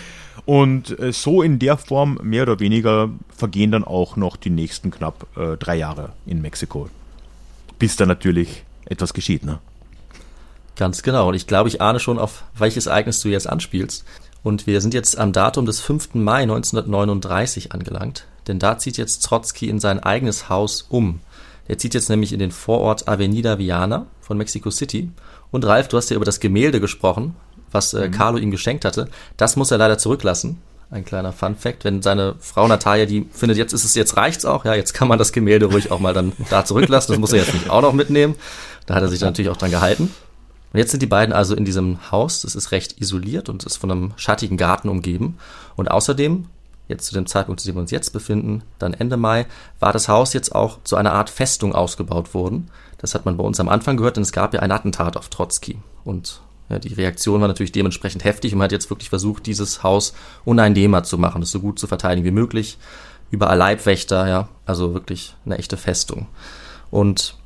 [0.44, 4.92] Und äh, so in der Form mehr oder weniger vergehen dann auch noch die nächsten
[4.92, 6.88] knapp äh, drei Jahre in Mexiko.
[7.80, 9.58] Bis da natürlich etwas geschieht, ne?
[10.76, 11.28] Ganz genau.
[11.28, 14.04] Und ich glaube, ich ahne schon, auf welches Ereignis du jetzt anspielst.
[14.44, 16.14] Und wir sind jetzt am Datum des 5.
[16.14, 18.26] Mai 1939 angelangt.
[18.46, 21.20] Denn da zieht jetzt Trotzki in sein eigenes Haus um.
[21.66, 25.10] Er zieht jetzt nämlich in den Vorort Avenida Viana von Mexico City.
[25.50, 27.36] Und Ralf, du hast ja über das Gemälde gesprochen,
[27.70, 28.12] was äh, mhm.
[28.12, 29.08] Carlo ihm geschenkt hatte.
[29.36, 30.58] Das muss er leider zurücklassen.
[30.90, 34.44] Ein kleiner Fun Fact, wenn seine Frau Natalia, die findet, jetzt ist es, jetzt reicht's
[34.44, 37.12] auch, ja, jetzt kann man das Gemälde ruhig auch mal dann da zurücklassen.
[37.12, 38.34] Das muss er jetzt nicht auch noch mitnehmen.
[38.86, 40.12] Da hat er sich natürlich auch dran gehalten.
[40.72, 43.76] Und jetzt sind die beiden also in diesem Haus, das ist recht isoliert und ist
[43.76, 45.38] von einem schattigen Garten umgeben.
[45.76, 46.46] Und außerdem,
[46.90, 49.46] jetzt zu dem Zeitpunkt, zu dem wir uns jetzt befinden, dann Ende Mai,
[49.78, 52.70] war das Haus jetzt auch zu einer Art Festung ausgebaut worden.
[52.98, 55.28] Das hat man bei uns am Anfang gehört, denn es gab ja ein Attentat auf
[55.28, 55.78] Trotzki.
[56.04, 59.82] Und ja, die Reaktion war natürlich dementsprechend heftig und man hat jetzt wirklich versucht, dieses
[59.82, 60.14] Haus
[60.44, 62.78] uneinnehmbar zu machen, es so gut zu verteidigen wie möglich.
[63.30, 66.26] Überall Leibwächter, ja, also wirklich eine echte Festung.
[66.90, 67.36] Und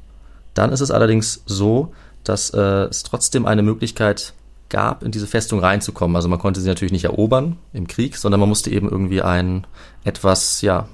[0.55, 1.93] dann ist es allerdings so,
[2.23, 4.35] dass äh, es trotzdem eine Möglichkeit
[4.75, 6.17] gab, in diese Festung reinzukommen.
[6.17, 9.69] Also man konnte sie natürlich nicht erobern im Krieg, sondern man musste eben irgendwie einen
[10.03, 10.89] etwas, ja,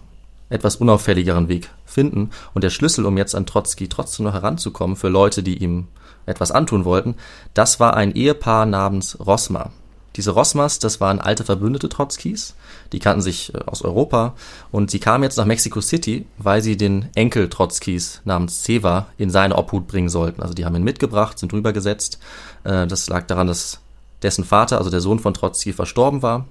[0.51, 2.29] etwas unauffälligeren Weg finden.
[2.53, 5.89] Und der Schlüssel, um jetzt an Trotzki trotzdem noch heranzukommen, für Leute, die ihm
[6.27, 7.15] etwas antun wollten,
[7.55, 9.71] das war ein Ehepaar namens Rosma.
[10.17, 12.57] Diese Rosmas, das waren alte Verbündete Trotzkis,
[12.93, 14.35] die kannten sich äh, aus Europa
[14.73, 19.31] und sie kamen jetzt nach Mexico City, weil sie den Enkel Trotzkis namens Ceva in
[19.31, 20.43] seine Obhut bringen sollten.
[20.43, 22.19] Also die haben ihn mitgebracht, sind rübergesetzt.
[22.65, 23.81] Äh, das lag daran, dass
[24.23, 26.47] dessen Vater, also der Sohn von Trotzki, verstorben war.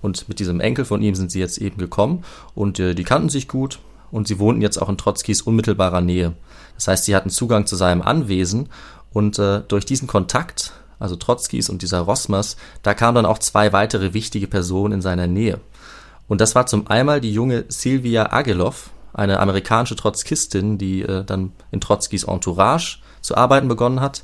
[0.00, 2.24] Und mit diesem Enkel von ihm sind sie jetzt eben gekommen
[2.56, 3.78] und äh, die kannten sich gut
[4.10, 6.32] und sie wohnten jetzt auch in Trotzkis unmittelbarer Nähe.
[6.74, 8.68] Das heißt, sie hatten Zugang zu seinem Anwesen
[9.12, 9.38] und
[9.68, 14.46] durch diesen Kontakt also Trotzkis und dieser Rosmers, da kamen dann auch zwei weitere wichtige
[14.46, 15.58] Personen in seiner Nähe.
[16.28, 21.52] Und das war zum einmal die junge Silvia Agelov, eine amerikanische Trotzkistin, die äh, dann
[21.72, 24.22] in Trotzkis Entourage zu arbeiten begonnen hat.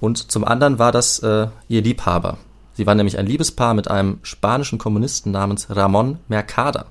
[0.00, 2.38] Und zum anderen war das äh, ihr Liebhaber.
[2.74, 6.86] Sie war nämlich ein Liebespaar mit einem spanischen Kommunisten namens Ramon Mercader.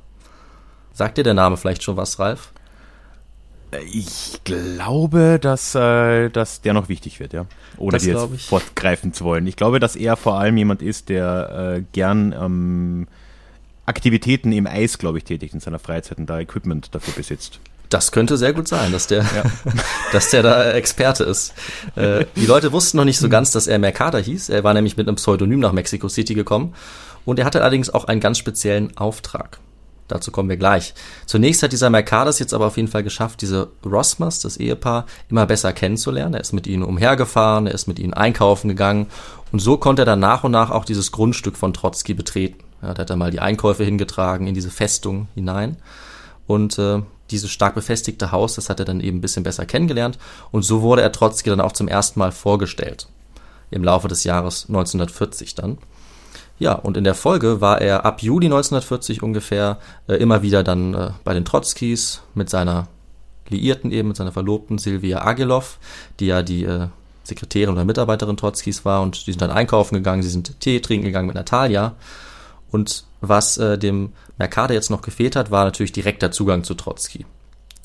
[0.94, 2.52] Sagt dir der Name vielleicht schon was, Ralf?
[3.92, 7.46] Ich glaube, dass, äh, dass der noch wichtig wird, ja.
[7.78, 8.46] Ohne dir jetzt ich.
[8.48, 9.46] fortgreifen zu wollen.
[9.48, 13.08] Ich glaube, dass er vor allem jemand ist, der äh, gern ähm,
[13.86, 17.60] Aktivitäten im Eis, glaube ich, tätigt in seiner Freizeit und da Equipment dafür besitzt.
[17.90, 19.44] Das könnte sehr gut sein, dass der, ja.
[20.12, 21.54] dass der da Experte ist.
[21.96, 24.50] Äh, die Leute wussten noch nicht so ganz, dass er Mercader hieß.
[24.50, 26.74] Er war nämlich mit einem Pseudonym nach Mexico City gekommen.
[27.26, 29.60] Und er hatte allerdings auch einen ganz speziellen Auftrag.
[30.08, 30.94] Dazu kommen wir gleich.
[31.26, 35.48] Zunächst hat dieser Mercados jetzt aber auf jeden Fall geschafft, diese Rosmers, das Ehepaar, immer
[35.48, 36.36] besser kennenzulernen.
[36.36, 39.08] Er ist mit ihnen umhergefahren, er ist mit ihnen einkaufen gegangen
[39.52, 42.64] und so konnte er dann nach und nach auch dieses Grundstück von Trotzki betreten.
[42.84, 45.78] Ja, da hat er mal die Einkäufe hingetragen in diese Festung hinein.
[46.46, 47.02] Und äh,
[47.36, 50.18] dieses stark befestigte Haus, das hat er dann eben ein bisschen besser kennengelernt
[50.52, 53.08] und so wurde er Trotzki dann auch zum ersten Mal vorgestellt.
[53.72, 55.78] Im Laufe des Jahres 1940 dann.
[56.58, 59.78] Ja, und in der Folge war er ab Juli 1940 ungefähr
[60.08, 62.88] äh, immer wieder dann äh, bei den Trotzkis mit seiner
[63.50, 65.80] Liierten eben, mit seiner Verlobten Silvia Agilov,
[66.20, 66.88] die ja die äh,
[67.24, 71.06] Sekretärin oder Mitarbeiterin Trotzkis war und die sind dann einkaufen gegangen, sie sind Tee trinken
[71.06, 71.96] gegangen mit Natalia.
[72.72, 77.26] Und was äh, dem Mercader jetzt noch gefehlt hat, war natürlich direkter Zugang zu Trotzki.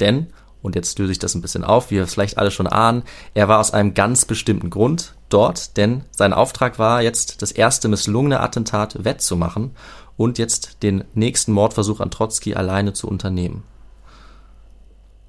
[0.01, 0.28] Denn,
[0.62, 3.48] und jetzt löse ich das ein bisschen auf, wie wir vielleicht alle schon ahnen, er
[3.48, 8.40] war aus einem ganz bestimmten Grund dort, denn sein Auftrag war jetzt, das erste misslungene
[8.40, 9.72] Attentat wettzumachen
[10.16, 13.62] und jetzt den nächsten Mordversuch an Trotzki alleine zu unternehmen.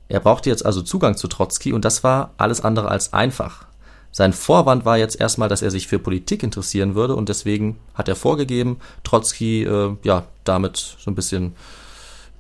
[0.10, 3.68] Er brauchte jetzt also Zugang zu Trotzki und das war alles andere als einfach.
[4.12, 8.10] Sein Vorwand war jetzt erstmal, dass er sich für Politik interessieren würde und deswegen hat
[8.10, 11.56] er vorgegeben, Trotzki äh, ja damit so ein bisschen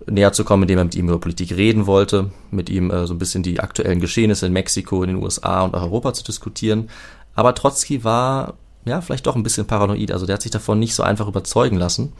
[0.07, 3.13] näher zu kommen, indem er mit ihm über Politik reden wollte, mit ihm äh, so
[3.13, 6.89] ein bisschen die aktuellen Geschehnisse in Mexiko, in den USA und Europa zu diskutieren.
[7.35, 8.55] Aber Trotzki war
[8.85, 11.77] ja vielleicht doch ein bisschen paranoid, also der hat sich davon nicht so einfach überzeugen
[11.77, 12.13] lassen.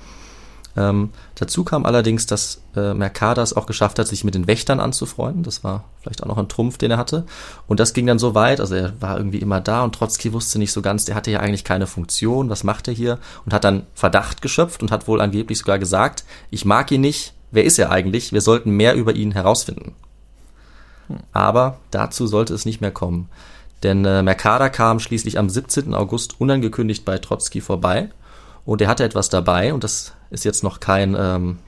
[0.77, 5.43] Ähm, dazu kam allerdings, dass äh, Mercadas auch geschafft hat, sich mit den Wächtern anzufreunden.
[5.43, 7.25] Das war vielleicht auch noch ein Trumpf, den er hatte.
[7.67, 10.59] Und das ging dann so weit, also er war irgendwie immer da und Trotzki wusste
[10.59, 13.19] nicht so ganz, der hatte ja eigentlich keine Funktion, was macht er hier?
[13.45, 17.33] Und hat dann Verdacht geschöpft und hat wohl angeblich sogar gesagt, ich mag ihn nicht,
[17.51, 18.31] wer ist er eigentlich?
[18.31, 19.95] Wir sollten mehr über ihn herausfinden.
[21.33, 23.27] Aber dazu sollte es nicht mehr kommen.
[23.83, 25.93] Denn äh, Mercader kam schließlich am 17.
[25.93, 28.09] August unangekündigt bei Trotzki vorbei
[28.63, 31.59] und er hatte etwas dabei und das ist jetzt noch kein ähm,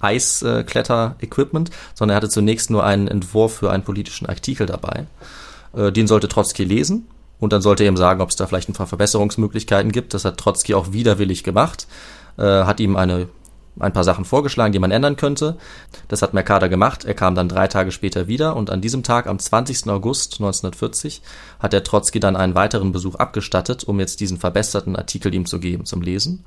[0.00, 5.06] Eiskletter-Equipment, sondern er hatte zunächst nur einen Entwurf für einen politischen Artikel dabei.
[5.74, 7.06] Äh, den sollte Trotzki lesen
[7.38, 10.14] und dann sollte er ihm sagen, ob es da vielleicht ein paar Verbesserungsmöglichkeiten gibt.
[10.14, 11.86] Das hat Trotzki auch widerwillig gemacht,
[12.38, 13.28] äh, hat ihm eine
[13.78, 15.56] ein paar Sachen vorgeschlagen, die man ändern könnte.
[16.08, 17.04] Das hat Mercader gemacht.
[17.04, 19.88] Er kam dann drei Tage später wieder und an diesem Tag, am 20.
[19.90, 21.22] August 1940,
[21.58, 25.60] hat der Trotzki dann einen weiteren Besuch abgestattet, um jetzt diesen verbesserten Artikel ihm zu
[25.60, 26.44] geben zum Lesen.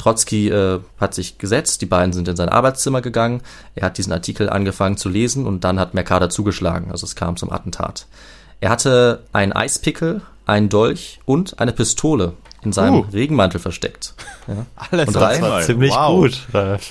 [0.00, 3.42] Trotzki äh, hat sich gesetzt, die beiden sind in sein Arbeitszimmer gegangen,
[3.74, 7.36] er hat diesen Artikel angefangen zu lesen und dann hat Mercader zugeschlagen, also es kam
[7.36, 8.06] zum Attentat.
[8.60, 12.32] Er hatte einen Eispickel, einen Dolch und eine Pistole
[12.62, 13.06] in seinem uh.
[13.12, 14.14] Regenmantel versteckt.
[14.46, 14.66] Ja.
[14.90, 16.20] Alles und war ziemlich wow.
[16.20, 16.46] gut.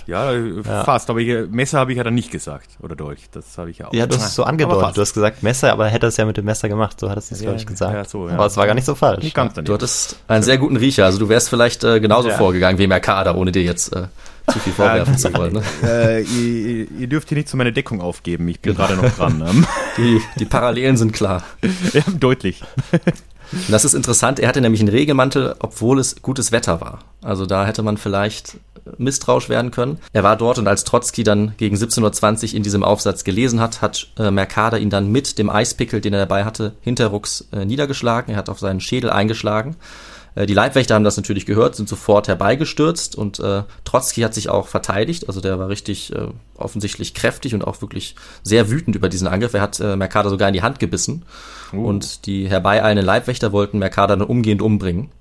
[0.07, 1.09] Ja, ja, fast.
[1.09, 2.69] Aber ich, Messer habe ich ja dann nicht gesagt.
[2.81, 3.29] Oder Dolch.
[3.31, 3.93] Das habe ich ja auch.
[3.93, 4.97] Ja, du hast es so angedeutet.
[4.97, 6.99] Du hast gesagt Messer, aber hätte es ja mit dem Messer gemacht.
[6.99, 7.93] So hattest du es, glaube ich, gesagt.
[7.93, 9.23] Ja, so, aber es war gar nicht so falsch.
[9.23, 11.05] Nicht ganz du hattest einen sehr guten Riecher.
[11.05, 14.07] Also du wärst vielleicht äh, genauso vorgegangen wie Mercader, ohne dir jetzt äh,
[14.51, 15.53] zu viel vorwerfen zu wollen.
[15.53, 15.63] Ne?
[15.83, 18.47] Äh, ihr, ihr, dürft hier nicht so meine Deckung aufgeben.
[18.47, 19.37] Ich bin gerade noch dran.
[19.37, 19.49] Ne?
[19.97, 21.43] Die, die Parallelen sind klar.
[21.93, 22.61] Ja, deutlich.
[23.51, 26.99] Und das ist interessant, er hatte nämlich einen Regelmantel, obwohl es gutes Wetter war.
[27.21, 28.57] Also da hätte man vielleicht
[28.97, 29.99] misstrauisch werden können.
[30.13, 33.81] Er war dort und als Trotzki dann gegen 17.20 Uhr in diesem Aufsatz gelesen hat,
[33.81, 38.33] hat äh, Mercader ihn dann mit dem Eispickel, den er dabei hatte, hinterrucks äh, niedergeschlagen.
[38.33, 39.75] Er hat auf seinen Schädel eingeschlagen.
[40.39, 44.49] Äh, die Leibwächter haben das natürlich gehört, sind sofort herbeigestürzt und äh, Trotzki hat sich
[44.49, 45.27] auch verteidigt.
[45.27, 49.53] Also der war richtig äh, offensichtlich kräftig und auch wirklich sehr wütend über diesen Angriff.
[49.53, 51.25] Er hat äh, Mercader sogar in die Hand gebissen
[51.73, 51.85] uh.
[51.85, 55.11] und die herbeieilenden Leibwächter wollten Mercader dann umgehend umbringen.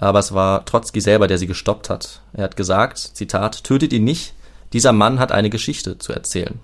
[0.00, 2.22] Aber es war Trotzki selber, der sie gestoppt hat.
[2.32, 4.34] Er hat gesagt, Zitat, tötet ihn nicht,
[4.72, 6.58] dieser Mann hat eine Geschichte zu erzählen.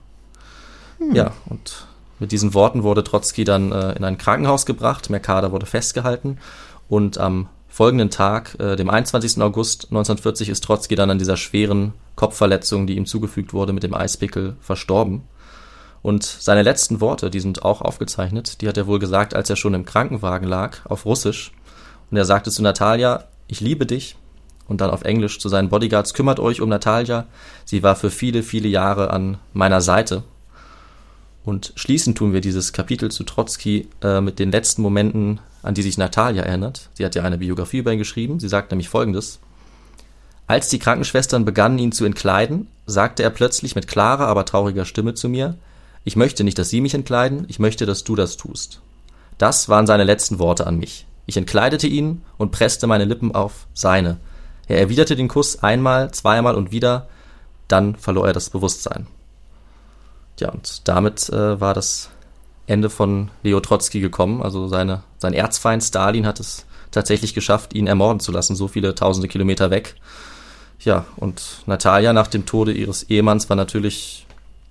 [0.99, 1.15] Hm.
[1.15, 1.87] Ja, und
[2.19, 6.39] mit diesen Worten wurde Trotzki dann äh, in ein Krankenhaus gebracht, Mercader wurde festgehalten
[6.89, 9.43] und am folgenden Tag, äh, dem 21.
[9.43, 13.93] August 1940, ist Trotzki dann an dieser schweren Kopfverletzung, die ihm zugefügt wurde, mit dem
[13.93, 15.25] Eispickel verstorben.
[16.01, 19.57] Und seine letzten Worte, die sind auch aufgezeichnet, die hat er wohl gesagt, als er
[19.57, 21.53] schon im Krankenwagen lag, auf Russisch.
[22.11, 24.17] Und er sagte zu Natalia, ich liebe dich.
[24.67, 27.27] Und dann auf Englisch zu seinen Bodyguards, kümmert euch um Natalia.
[27.67, 30.25] Sie war für viele, viele Jahre an meiner Seite.
[31.47, 35.83] Und schließen tun wir dieses Kapitel zu Trotzki äh, mit den letzten Momenten an die
[35.83, 36.91] sich Natalia erinnert.
[36.95, 38.41] Sie hat ja eine Biografie über ihn geschrieben.
[38.41, 39.39] Sie sagt nämlich folgendes.
[40.49, 45.15] Als die Krankenschwestern begannen, ihn zu entkleiden, sagte er plötzlich mit klarer, aber trauriger Stimme
[45.15, 45.57] zu mir,
[46.05, 48.81] ich möchte nicht, dass Sie mich entkleiden, ich möchte, dass du das tust.
[49.39, 51.07] Das waren seine letzten Worte an mich.
[51.27, 54.19] Ich entkleidete ihn und presste meine Lippen auf seine.
[54.67, 57.09] Er erwiderte den Kuss einmal, zweimal und wieder,
[57.69, 59.07] dann verlor er das Bewusstsein.
[60.39, 62.11] Ja, und damit äh, war das
[62.67, 64.43] Ende von Leo Trotzki gekommen.
[64.43, 68.95] Also seine, sein Erzfeind Stalin hat es tatsächlich geschafft, ihn ermorden zu lassen, so viele
[68.95, 69.97] tausende Kilometer weg.
[70.81, 74.27] Ja, und Natalia nach dem Tode ihres Ehemanns war natürlich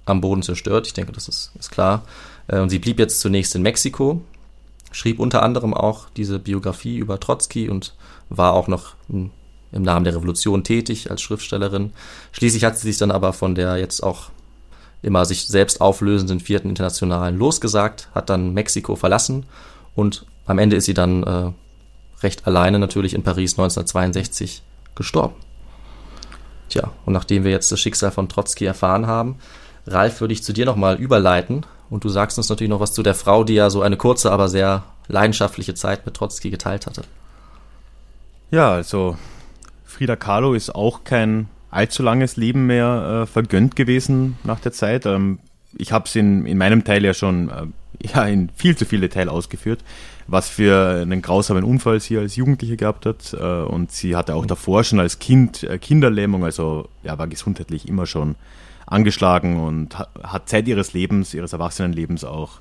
[0.05, 0.88] am Boden zerstört.
[0.88, 2.03] Ich denke, das ist, ist klar.
[2.47, 4.22] Äh, und sie blieb jetzt zunächst in Mexiko,
[4.91, 7.95] schrieb unter anderem auch diese Biografie über Trotzki und
[8.30, 9.32] war auch noch im,
[9.72, 11.93] im Namen der Revolution tätig als Schriftstellerin.
[12.32, 14.30] Schließlich hat sie sich dann aber von der jetzt auch
[15.06, 19.45] immer sich selbst auflösenden vierten Internationalen losgesagt, hat dann Mexiko verlassen
[19.93, 21.51] und am Ende ist sie dann äh,
[22.22, 24.64] recht alleine natürlich in Paris 1962
[24.95, 25.36] gestorben.
[26.70, 29.38] Tja, und nachdem wir jetzt das Schicksal von Trotzki erfahren haben,
[29.88, 33.03] Ralf, würde ich zu dir nochmal überleiten und du sagst uns natürlich noch was zu
[33.03, 37.03] der Frau, die ja so eine kurze, aber sehr leidenschaftliche Zeit mit Trotzki geteilt hatte.
[38.49, 39.18] Ja, also
[39.86, 45.05] Frida Kahlo ist auch kein allzu langes Leben mehr äh, vergönnt gewesen nach der Zeit.
[45.05, 45.39] Ähm,
[45.78, 49.01] ich habe es in, in meinem Teil ja schon äh, ja, in viel zu viel
[49.01, 49.84] Detail ausgeführt,
[50.28, 53.34] was für einen grausamen Unfall sie als Jugendliche gehabt hat.
[53.34, 57.88] Äh, und sie hatte auch davor schon als Kind äh, Kinderlähmung, also ja, war gesundheitlich
[57.88, 58.36] immer schon
[58.88, 62.59] angeschlagen und hat Zeit ihres Lebens, ihres Erwachsenenlebens auch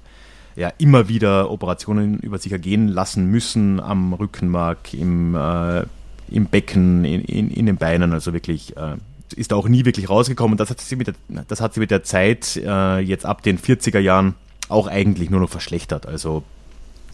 [0.56, 5.84] ja, immer wieder Operationen über sich ergehen lassen müssen am Rückenmark, im, äh,
[6.30, 8.96] im Becken, in, in, in, den Beinen, also wirklich äh,
[9.36, 10.56] ist auch nie wirklich rausgekommen.
[10.56, 11.14] Das hat sie mit der,
[11.48, 14.34] das hat sie mit der Zeit äh, jetzt ab den 40er Jahren
[14.68, 16.06] auch eigentlich nur noch verschlechtert.
[16.06, 16.42] Also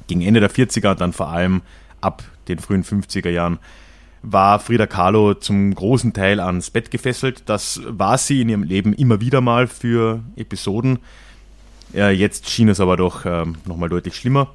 [0.06, 1.62] gegen Ende der 40er, dann vor allem
[2.00, 3.58] ab den frühen 50er Jahren,
[4.22, 7.42] war Frida Kahlo zum großen Teil ans Bett gefesselt.
[7.46, 10.98] Das war sie in ihrem Leben immer wieder mal für Episoden.
[11.94, 14.52] Äh, jetzt schien es aber doch äh, nochmal deutlich schlimmer.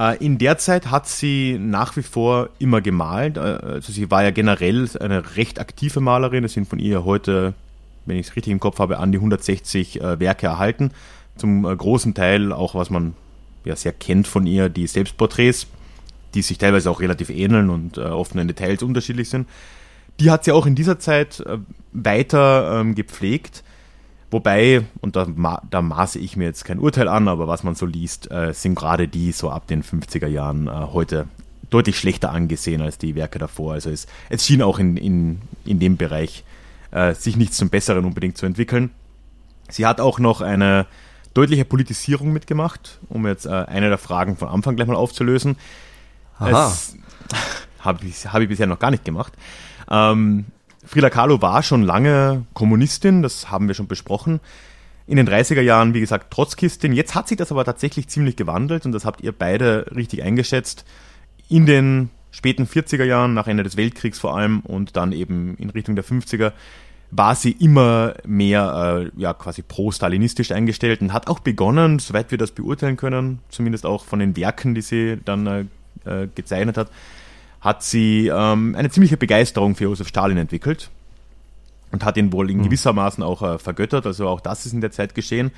[0.00, 3.36] Äh, in der Zeit hat sie nach wie vor immer gemalt.
[3.36, 6.44] Äh, also sie war ja generell eine recht aktive Malerin.
[6.44, 7.52] Es sind von ihr heute,
[8.06, 10.92] wenn ich es richtig im Kopf habe, an die 160 äh, Werke erhalten.
[11.36, 13.14] Zum großen Teil auch, was man
[13.64, 15.66] ja sehr kennt von ihr, die Selbstporträts
[16.32, 19.48] die sich teilweise auch relativ ähneln und oft in Details unterschiedlich sind.
[20.20, 21.42] Die hat sie auch in dieser Zeit
[21.90, 23.64] weiter ähm, gepflegt.
[24.30, 25.26] Wobei, und da,
[25.68, 28.76] da, maße ich mir jetzt kein Urteil an, aber was man so liest, äh, sind
[28.76, 31.26] gerade die so ab den 50er Jahren äh, heute
[31.68, 33.74] deutlich schlechter angesehen als die Werke davor.
[33.74, 36.44] Also es, es schien auch in, in, in dem Bereich
[36.92, 38.90] äh, sich nichts zum Besseren unbedingt zu entwickeln.
[39.68, 40.86] Sie hat auch noch eine
[41.34, 45.56] deutliche Politisierung mitgemacht, um jetzt äh, eine der Fragen von Anfang gleich mal aufzulösen.
[46.38, 46.72] Aha.
[47.80, 49.32] Habe ich, hab ich bisher noch gar nicht gemacht.
[49.90, 50.44] Ähm,
[50.84, 54.40] Frida Kahlo war schon lange Kommunistin, das haben wir schon besprochen.
[55.06, 56.92] In den 30er Jahren, wie gesagt, Trotzkistin.
[56.92, 60.84] Jetzt hat sich das aber tatsächlich ziemlich gewandelt und das habt ihr beide richtig eingeschätzt.
[61.48, 65.70] In den späten 40er Jahren, nach Ende des Weltkriegs vor allem und dann eben in
[65.70, 66.52] Richtung der 50er,
[67.10, 72.38] war sie immer mehr äh, ja, quasi pro-stalinistisch eingestellt und hat auch begonnen, soweit wir
[72.38, 75.64] das beurteilen können, zumindest auch von den Werken, die sie dann äh,
[76.04, 76.88] äh, gezeichnet hat,
[77.60, 80.90] hat sie ähm, eine ziemliche Begeisterung für Josef Stalin entwickelt
[81.92, 82.64] und hat ihn wohl in hm.
[82.64, 84.06] gewissermaßen auch äh, vergöttert.
[84.06, 85.50] Also auch das ist in der Zeit geschehen.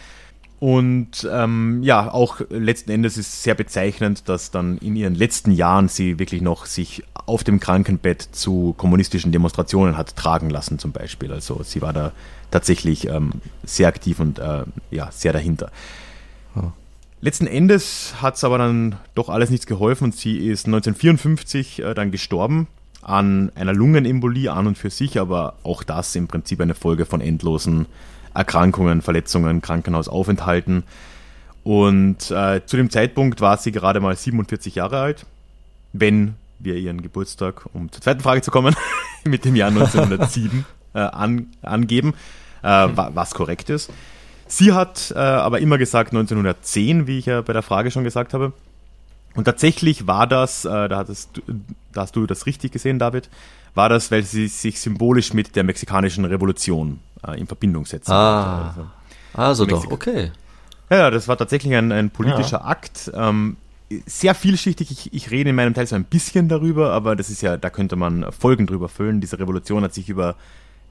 [0.59, 5.89] Und ähm, ja, auch letzten Endes ist sehr bezeichnend, dass dann in ihren letzten Jahren
[5.89, 11.33] sie wirklich noch sich auf dem Krankenbett zu kommunistischen Demonstrationen hat tragen lassen, zum Beispiel.
[11.33, 12.13] Also sie war da
[12.53, 13.33] tatsächlich ähm,
[13.65, 15.73] sehr aktiv und äh, ja, sehr dahinter.
[17.25, 21.95] Letzten Endes hat es aber dann doch alles nichts geholfen und sie ist 1954 äh,
[21.95, 22.67] dann gestorben
[23.01, 27.21] an einer Lungenembolie an und für sich, aber auch das im Prinzip eine Folge von
[27.21, 27.87] endlosen
[28.35, 30.83] Erkrankungen, Verletzungen, Krankenhausaufenthalten.
[31.63, 35.25] Und äh, zu dem Zeitpunkt war sie gerade mal 47 Jahre alt,
[35.93, 38.75] wenn wir ihren Geburtstag, um zur zweiten Frage zu kommen,
[39.25, 40.65] mit dem Jahr 1907
[40.95, 42.15] äh, an, angeben,
[42.65, 43.93] äh, was korrekt ist.
[44.53, 48.35] Sie hat äh, aber immer gesagt 1910, wie ich ja bei der Frage schon gesagt
[48.35, 48.53] habe.
[49.35, 51.41] Und tatsächlich war das, äh, da, hattest,
[51.95, 53.31] da hast du das richtig gesehen, David,
[53.75, 58.13] war das, weil sie sich symbolisch mit der mexikanischen Revolution äh, in Verbindung setzen.
[58.13, 58.75] Ah,
[59.33, 60.33] also, also doch, okay.
[60.91, 62.67] Ja, das war tatsächlich ein, ein politischer ja.
[62.67, 63.11] Akt.
[63.15, 63.57] Ähm,
[64.05, 64.91] sehr vielschichtig.
[64.91, 67.71] Ich, ich, rede in meinem Teil so ein bisschen darüber, aber das ist ja, da
[67.71, 69.23] könnte man Folgen drüber füllen.
[69.23, 70.37] Diese Revolution hat sich über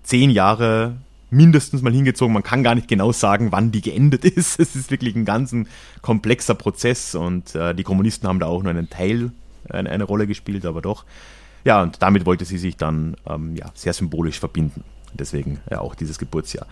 [0.01, 0.95] zehn Jahre
[1.31, 2.33] mindestens mal hingezogen.
[2.33, 4.59] Man kann gar nicht genau sagen, wann die geendet ist.
[4.59, 5.55] Es ist wirklich ein ganz
[6.01, 9.31] komplexer Prozess und äh, die Kommunisten haben da auch nur einen Teil,
[9.69, 11.05] eine, eine, Rolle gespielt, aber doch.
[11.63, 14.83] Ja, und damit wollte sie sich dann ähm, ja, sehr symbolisch verbinden.
[15.13, 16.67] Deswegen ja auch dieses Geburtsjahr.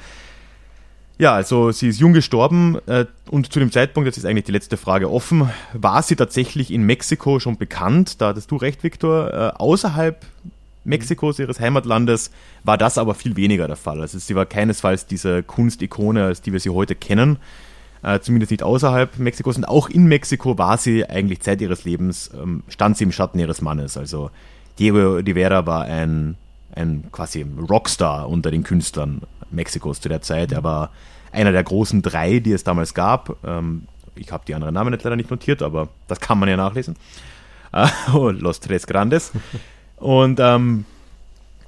[1.18, 4.54] Ja, also sie ist jung gestorben äh, und zu dem Zeitpunkt, jetzt ist eigentlich die
[4.54, 8.22] letzte Frage offen, war sie tatsächlich in Mexiko schon bekannt?
[8.22, 9.34] Da hattest du recht, Viktor.
[9.34, 10.26] Äh, außerhalb
[10.84, 12.32] Mexikos, ihres Heimatlandes,
[12.64, 14.02] war das aber viel weniger der Fall.
[14.02, 17.38] Also sie war keinesfalls diese Kunstikone, als die wir sie heute kennen,
[18.02, 19.58] äh, zumindest nicht außerhalb Mexikos.
[19.58, 23.40] Und auch in Mexiko war sie eigentlich Zeit ihres Lebens, ähm, stand sie im Schatten
[23.40, 23.98] ihres Mannes.
[23.98, 24.32] Also
[24.80, 26.36] Diego Rivera war ein,
[26.74, 29.22] ein quasi Rockstar unter den Künstlern
[29.52, 30.52] Mexikos zu der Zeit.
[30.52, 30.92] Er war
[31.32, 33.38] einer der großen drei, die es damals gab.
[33.46, 33.84] Ähm,
[34.16, 36.96] ich habe die anderen Namen jetzt leider nicht notiert, aber das kann man ja nachlesen.
[37.74, 39.32] Uh, Los Tres Grandes.
[40.00, 40.86] Und ähm,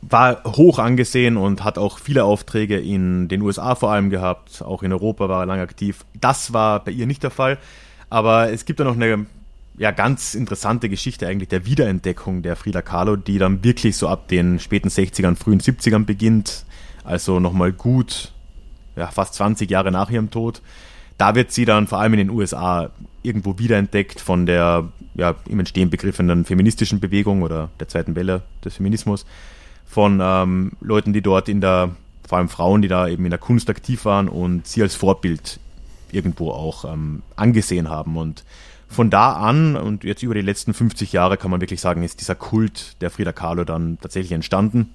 [0.01, 4.61] war hoch angesehen und hat auch viele Aufträge in den USA vor allem gehabt.
[4.61, 6.05] Auch in Europa war er lange aktiv.
[6.19, 7.57] Das war bei ihr nicht der Fall.
[8.09, 9.25] Aber es gibt da noch eine
[9.77, 14.27] ja, ganz interessante Geschichte eigentlich der Wiederentdeckung der Frida Kahlo, die dann wirklich so ab
[14.27, 16.65] den späten 60ern, frühen 70ern beginnt.
[17.03, 18.31] Also nochmal gut,
[18.95, 20.61] ja, fast 20 Jahre nach ihrem Tod.
[21.17, 22.89] Da wird sie dann vor allem in den USA
[23.23, 28.75] irgendwo wiederentdeckt von der ja, im Entstehen begriffenen feministischen Bewegung oder der zweiten Welle des
[28.75, 29.25] Feminismus
[29.85, 31.91] von ähm, Leuten, die dort in der,
[32.27, 35.59] vor allem Frauen, die da eben in der Kunst aktiv waren und sie als Vorbild
[36.11, 38.15] irgendwo auch ähm, angesehen haben.
[38.15, 38.43] Und
[38.87, 42.19] von da an und jetzt über die letzten 50 Jahre kann man wirklich sagen, ist
[42.19, 44.93] dieser Kult der Frida Kahlo dann tatsächlich entstanden,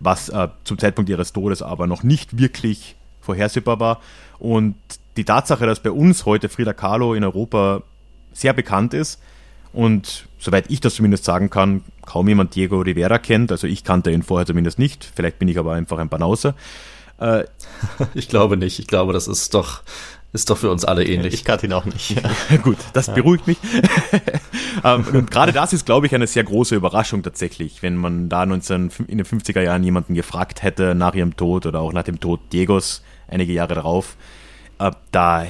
[0.00, 4.00] was äh, zum Zeitpunkt ihres Todes aber noch nicht wirklich vorhersehbar war.
[4.38, 4.76] Und
[5.16, 7.82] die Tatsache, dass bei uns heute Frida Kahlo in Europa
[8.38, 9.20] sehr bekannt ist,
[9.72, 13.52] und soweit ich das zumindest sagen kann, kaum jemand Diego Rivera kennt.
[13.52, 15.10] Also ich kannte ihn vorher zumindest nicht.
[15.14, 16.54] Vielleicht bin ich aber einfach ein Banause.
[17.20, 17.44] Äh,
[18.14, 18.78] ich glaube nicht.
[18.78, 19.82] Ich glaube, das ist doch,
[20.32, 21.34] ist doch für uns alle ähnlich.
[21.34, 22.16] Ich kannte ihn auch nicht.
[22.62, 23.58] Gut, das beruhigt mich.
[24.84, 28.46] Ähm, und gerade das ist, glaube ich, eine sehr große Überraschung tatsächlich, wenn man da
[28.46, 32.20] 19, in den 50er Jahren jemanden gefragt hätte nach ihrem Tod oder auch nach dem
[32.20, 34.16] Tod Diegos einige Jahre darauf.
[34.78, 35.46] Äh, da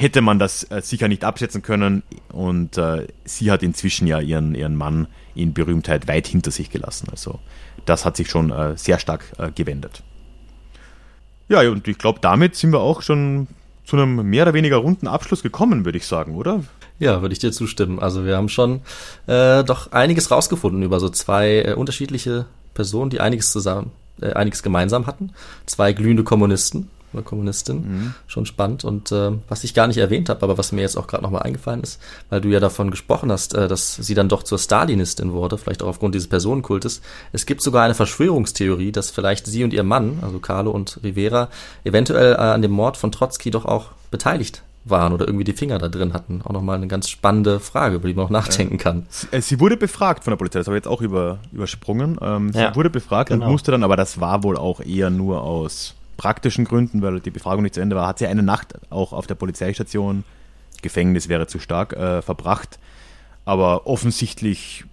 [0.00, 2.02] hätte man das äh, sicher nicht abschätzen können.
[2.32, 7.08] Und äh, sie hat inzwischen ja ihren, ihren Mann in Berühmtheit weit hinter sich gelassen.
[7.10, 7.38] Also
[7.84, 10.02] das hat sich schon äh, sehr stark äh, gewendet.
[11.48, 13.48] Ja, und ich glaube, damit sind wir auch schon
[13.84, 16.62] zu einem mehr oder weniger runden Abschluss gekommen, würde ich sagen, oder?
[16.98, 17.98] Ja, würde ich dir zustimmen.
[17.98, 18.80] Also wir haben schon
[19.26, 23.90] äh, doch einiges rausgefunden über so zwei äh, unterschiedliche Personen, die einiges zusammen,
[24.20, 25.32] einiges gemeinsam hatten.
[25.66, 27.76] Zwei glühende Kommunisten oder Kommunistin.
[27.76, 28.14] Mhm.
[28.26, 28.84] Schon spannend.
[28.84, 31.42] Und äh, was ich gar nicht erwähnt habe, aber was mir jetzt auch gerade nochmal
[31.42, 35.32] eingefallen ist, weil du ja davon gesprochen hast, äh, dass sie dann doch zur Stalinistin
[35.32, 37.00] wurde, vielleicht auch aufgrund dieses Personenkultes.
[37.32, 41.48] Es gibt sogar eine Verschwörungstheorie, dass vielleicht sie und ihr Mann, also Carlo und Rivera,
[41.84, 45.78] eventuell äh, an dem Mord von Trotzki doch auch beteiligt waren oder irgendwie die Finger
[45.78, 46.40] da drin hatten.
[46.44, 49.06] Auch nochmal eine ganz spannende Frage, über die man auch nachdenken kann.
[49.30, 52.18] Äh, sie wurde befragt von der Polizei, das habe ich jetzt auch über, übersprungen.
[52.20, 53.46] Ähm, sie ja, wurde befragt genau.
[53.46, 57.30] und musste dann, aber das war wohl auch eher nur aus praktischen Gründen, weil die
[57.30, 60.24] Befragung nicht zu Ende war, hat sie eine Nacht auch auf der Polizeistation,
[60.82, 62.78] Gefängnis wäre zu stark, äh, verbracht.
[63.46, 64.84] Aber offensichtlich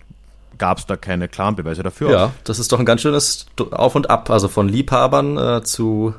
[0.57, 2.11] gab es da keine klaren Beweise dafür.
[2.11, 6.15] Ja, das ist doch ein ganz schönes Auf und Ab, also von Liebhabern äh, zu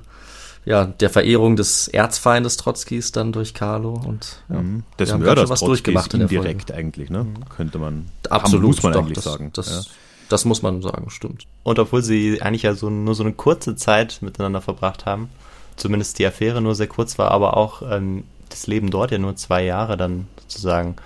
[0.66, 4.82] ja, der Verehrung des Erzfeindes Trotzkis dann durch Carlo und ja, mhm.
[4.98, 7.24] des Mörders was durchgemacht indirekt eigentlich, ne?
[7.24, 7.48] Mhm.
[7.48, 9.50] Könnte man absolut muss man doch, eigentlich das, sagen.
[9.54, 9.92] Das, ja.
[10.28, 11.46] Das muss man sagen, stimmt.
[11.62, 15.30] Und obwohl sie eigentlich ja so, nur so eine kurze Zeit miteinander verbracht haben,
[15.76, 19.36] zumindest die Affäre nur sehr kurz war, aber auch ähm, das Leben dort ja nur
[19.36, 20.96] zwei Jahre dann sozusagen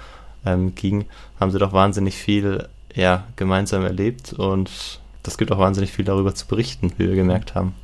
[0.45, 1.07] ähm, ging,
[1.39, 6.35] haben sie doch wahnsinnig viel ja, gemeinsam erlebt und das gibt auch wahnsinnig viel darüber
[6.35, 7.75] zu berichten, wie wir gemerkt haben.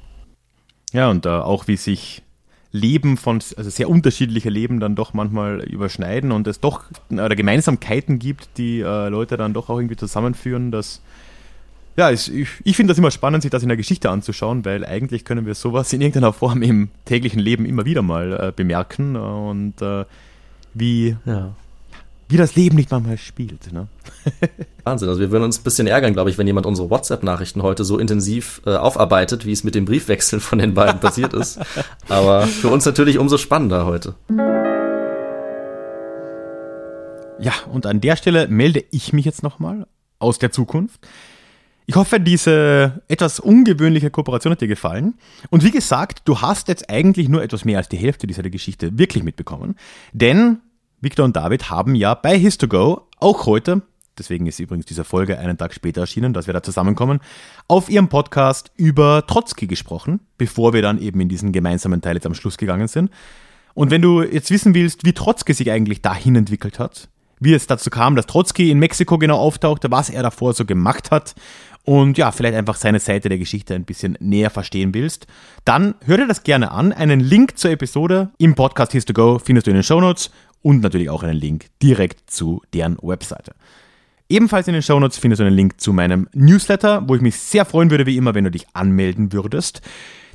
[0.93, 2.23] Ja, und äh, auch wie sich
[2.71, 8.19] Leben von, also sehr unterschiedliche Leben dann doch manchmal überschneiden und es doch oder Gemeinsamkeiten
[8.19, 11.03] gibt, die äh, Leute dann doch auch irgendwie zusammenführen, dass
[11.99, 12.31] ja, ich,
[12.63, 15.57] ich finde das immer spannend, sich das in der Geschichte anzuschauen, weil eigentlich können wir
[15.57, 20.05] sowas in irgendeiner Form im täglichen Leben immer wieder mal äh, bemerken und äh,
[20.75, 21.57] wie, ja.
[22.29, 23.73] wie das Leben nicht manchmal spielt.
[23.73, 23.89] Ne?
[24.85, 27.83] Wahnsinn, also wir würden uns ein bisschen ärgern, glaube ich, wenn jemand unsere WhatsApp-Nachrichten heute
[27.83, 31.59] so intensiv äh, aufarbeitet, wie es mit dem Briefwechsel von den beiden passiert ist.
[32.09, 34.15] Aber für uns natürlich umso spannender heute.
[37.41, 39.89] Ja, und an der Stelle melde ich mich jetzt nochmal
[40.21, 41.01] aus der Zukunft.
[41.91, 45.15] Ich hoffe, diese etwas ungewöhnliche Kooperation hat dir gefallen.
[45.49, 48.99] Und wie gesagt, du hast jetzt eigentlich nur etwas mehr als die Hälfte dieser Geschichte
[48.99, 49.75] wirklich mitbekommen.
[50.13, 50.59] Denn
[51.01, 53.81] Victor und David haben ja bei His2Go auch heute,
[54.19, 57.21] deswegen ist übrigens diese Folge einen Tag später erschienen, dass wir da zusammenkommen,
[57.69, 62.27] auf ihrem Podcast über Trotzki gesprochen, bevor wir dann eben in diesen gemeinsamen Teil jetzt
[62.27, 63.11] am Schluss gegangen sind.
[63.73, 67.09] Und wenn du jetzt wissen willst, wie Trotzki sich eigentlich dahin entwickelt hat,
[67.41, 71.11] wie es dazu kam, dass Trotzki in Mexiko genau auftauchte, was er davor so gemacht
[71.11, 71.35] hat
[71.89, 75.27] und ja, vielleicht einfach seine Seite der Geschichte ein bisschen näher verstehen willst,
[75.65, 76.93] dann hör dir das gerne an.
[76.93, 80.31] Einen Link zur Episode im Podcast His to Go findest du in den Show Notes
[80.61, 83.55] und natürlich auch einen Link direkt zu deren Webseite.
[84.29, 87.39] Ebenfalls in den Show Notes findest du einen Link zu meinem Newsletter, wo ich mich
[87.39, 89.81] sehr freuen würde, wie immer, wenn du dich anmelden würdest.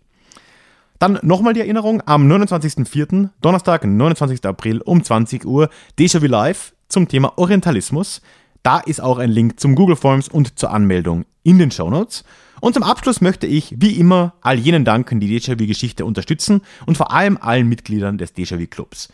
[0.97, 4.43] Dann nochmal die Erinnerung, am 29.04., Donnerstag, 29.
[4.45, 5.69] April um 20 Uhr,
[5.99, 8.21] Déjà-vu Live zum Thema Orientalismus.
[8.63, 12.23] Da ist auch ein Link zum Google Forms und zur Anmeldung in den Show Notes.
[12.61, 17.11] Und zum Abschluss möchte ich, wie immer, all jenen danken, die Déjà-vu-Geschichte unterstützen und vor
[17.11, 19.09] allem allen Mitgliedern des Déjà-vu-Clubs.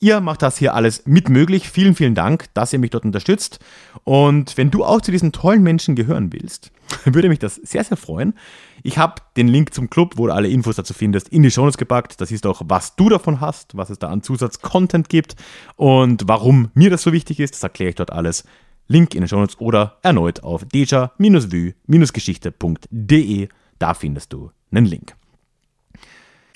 [0.00, 1.68] Ihr macht das hier alles mit möglich.
[1.68, 3.58] Vielen, vielen Dank, dass ihr mich dort unterstützt.
[4.04, 6.70] Und wenn du auch zu diesen tollen Menschen gehören willst,
[7.04, 8.34] würde mich das sehr, sehr freuen.
[8.82, 11.76] Ich habe den Link zum Club, wo du alle Infos dazu findest, in die Shownotes
[11.78, 12.20] gepackt.
[12.20, 15.36] Das ist auch, was du davon hast, was es da an Zusatzcontent gibt
[15.76, 17.54] und warum mir das so wichtig ist.
[17.54, 18.44] Das erkläre ich dort alles.
[18.86, 23.48] Link in den Shownotes oder erneut auf deja-vue-geschichte.de.
[23.78, 25.14] Da findest du einen Link.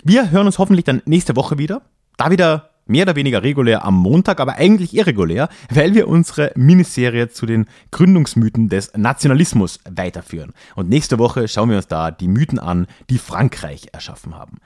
[0.03, 1.83] Wir hören uns hoffentlich dann nächste Woche wieder.
[2.17, 7.29] Da wieder mehr oder weniger regulär am Montag, aber eigentlich irregulär, weil wir unsere Miniserie
[7.29, 10.53] zu den Gründungsmythen des Nationalismus weiterführen.
[10.77, 14.59] Und nächste Woche schauen wir uns da die Mythen an, die Frankreich erschaffen haben.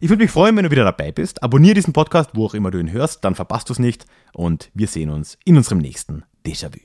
[0.00, 1.42] Ich würde mich freuen, wenn du wieder dabei bist.
[1.42, 4.04] Abonniere diesen Podcast, wo auch immer du ihn hörst, dann verpasst du es nicht.
[4.32, 6.80] Und wir sehen uns in unserem nächsten Déjà-vu.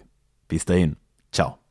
[0.48, 0.96] Bis dahin.
[1.32, 1.69] Ciao.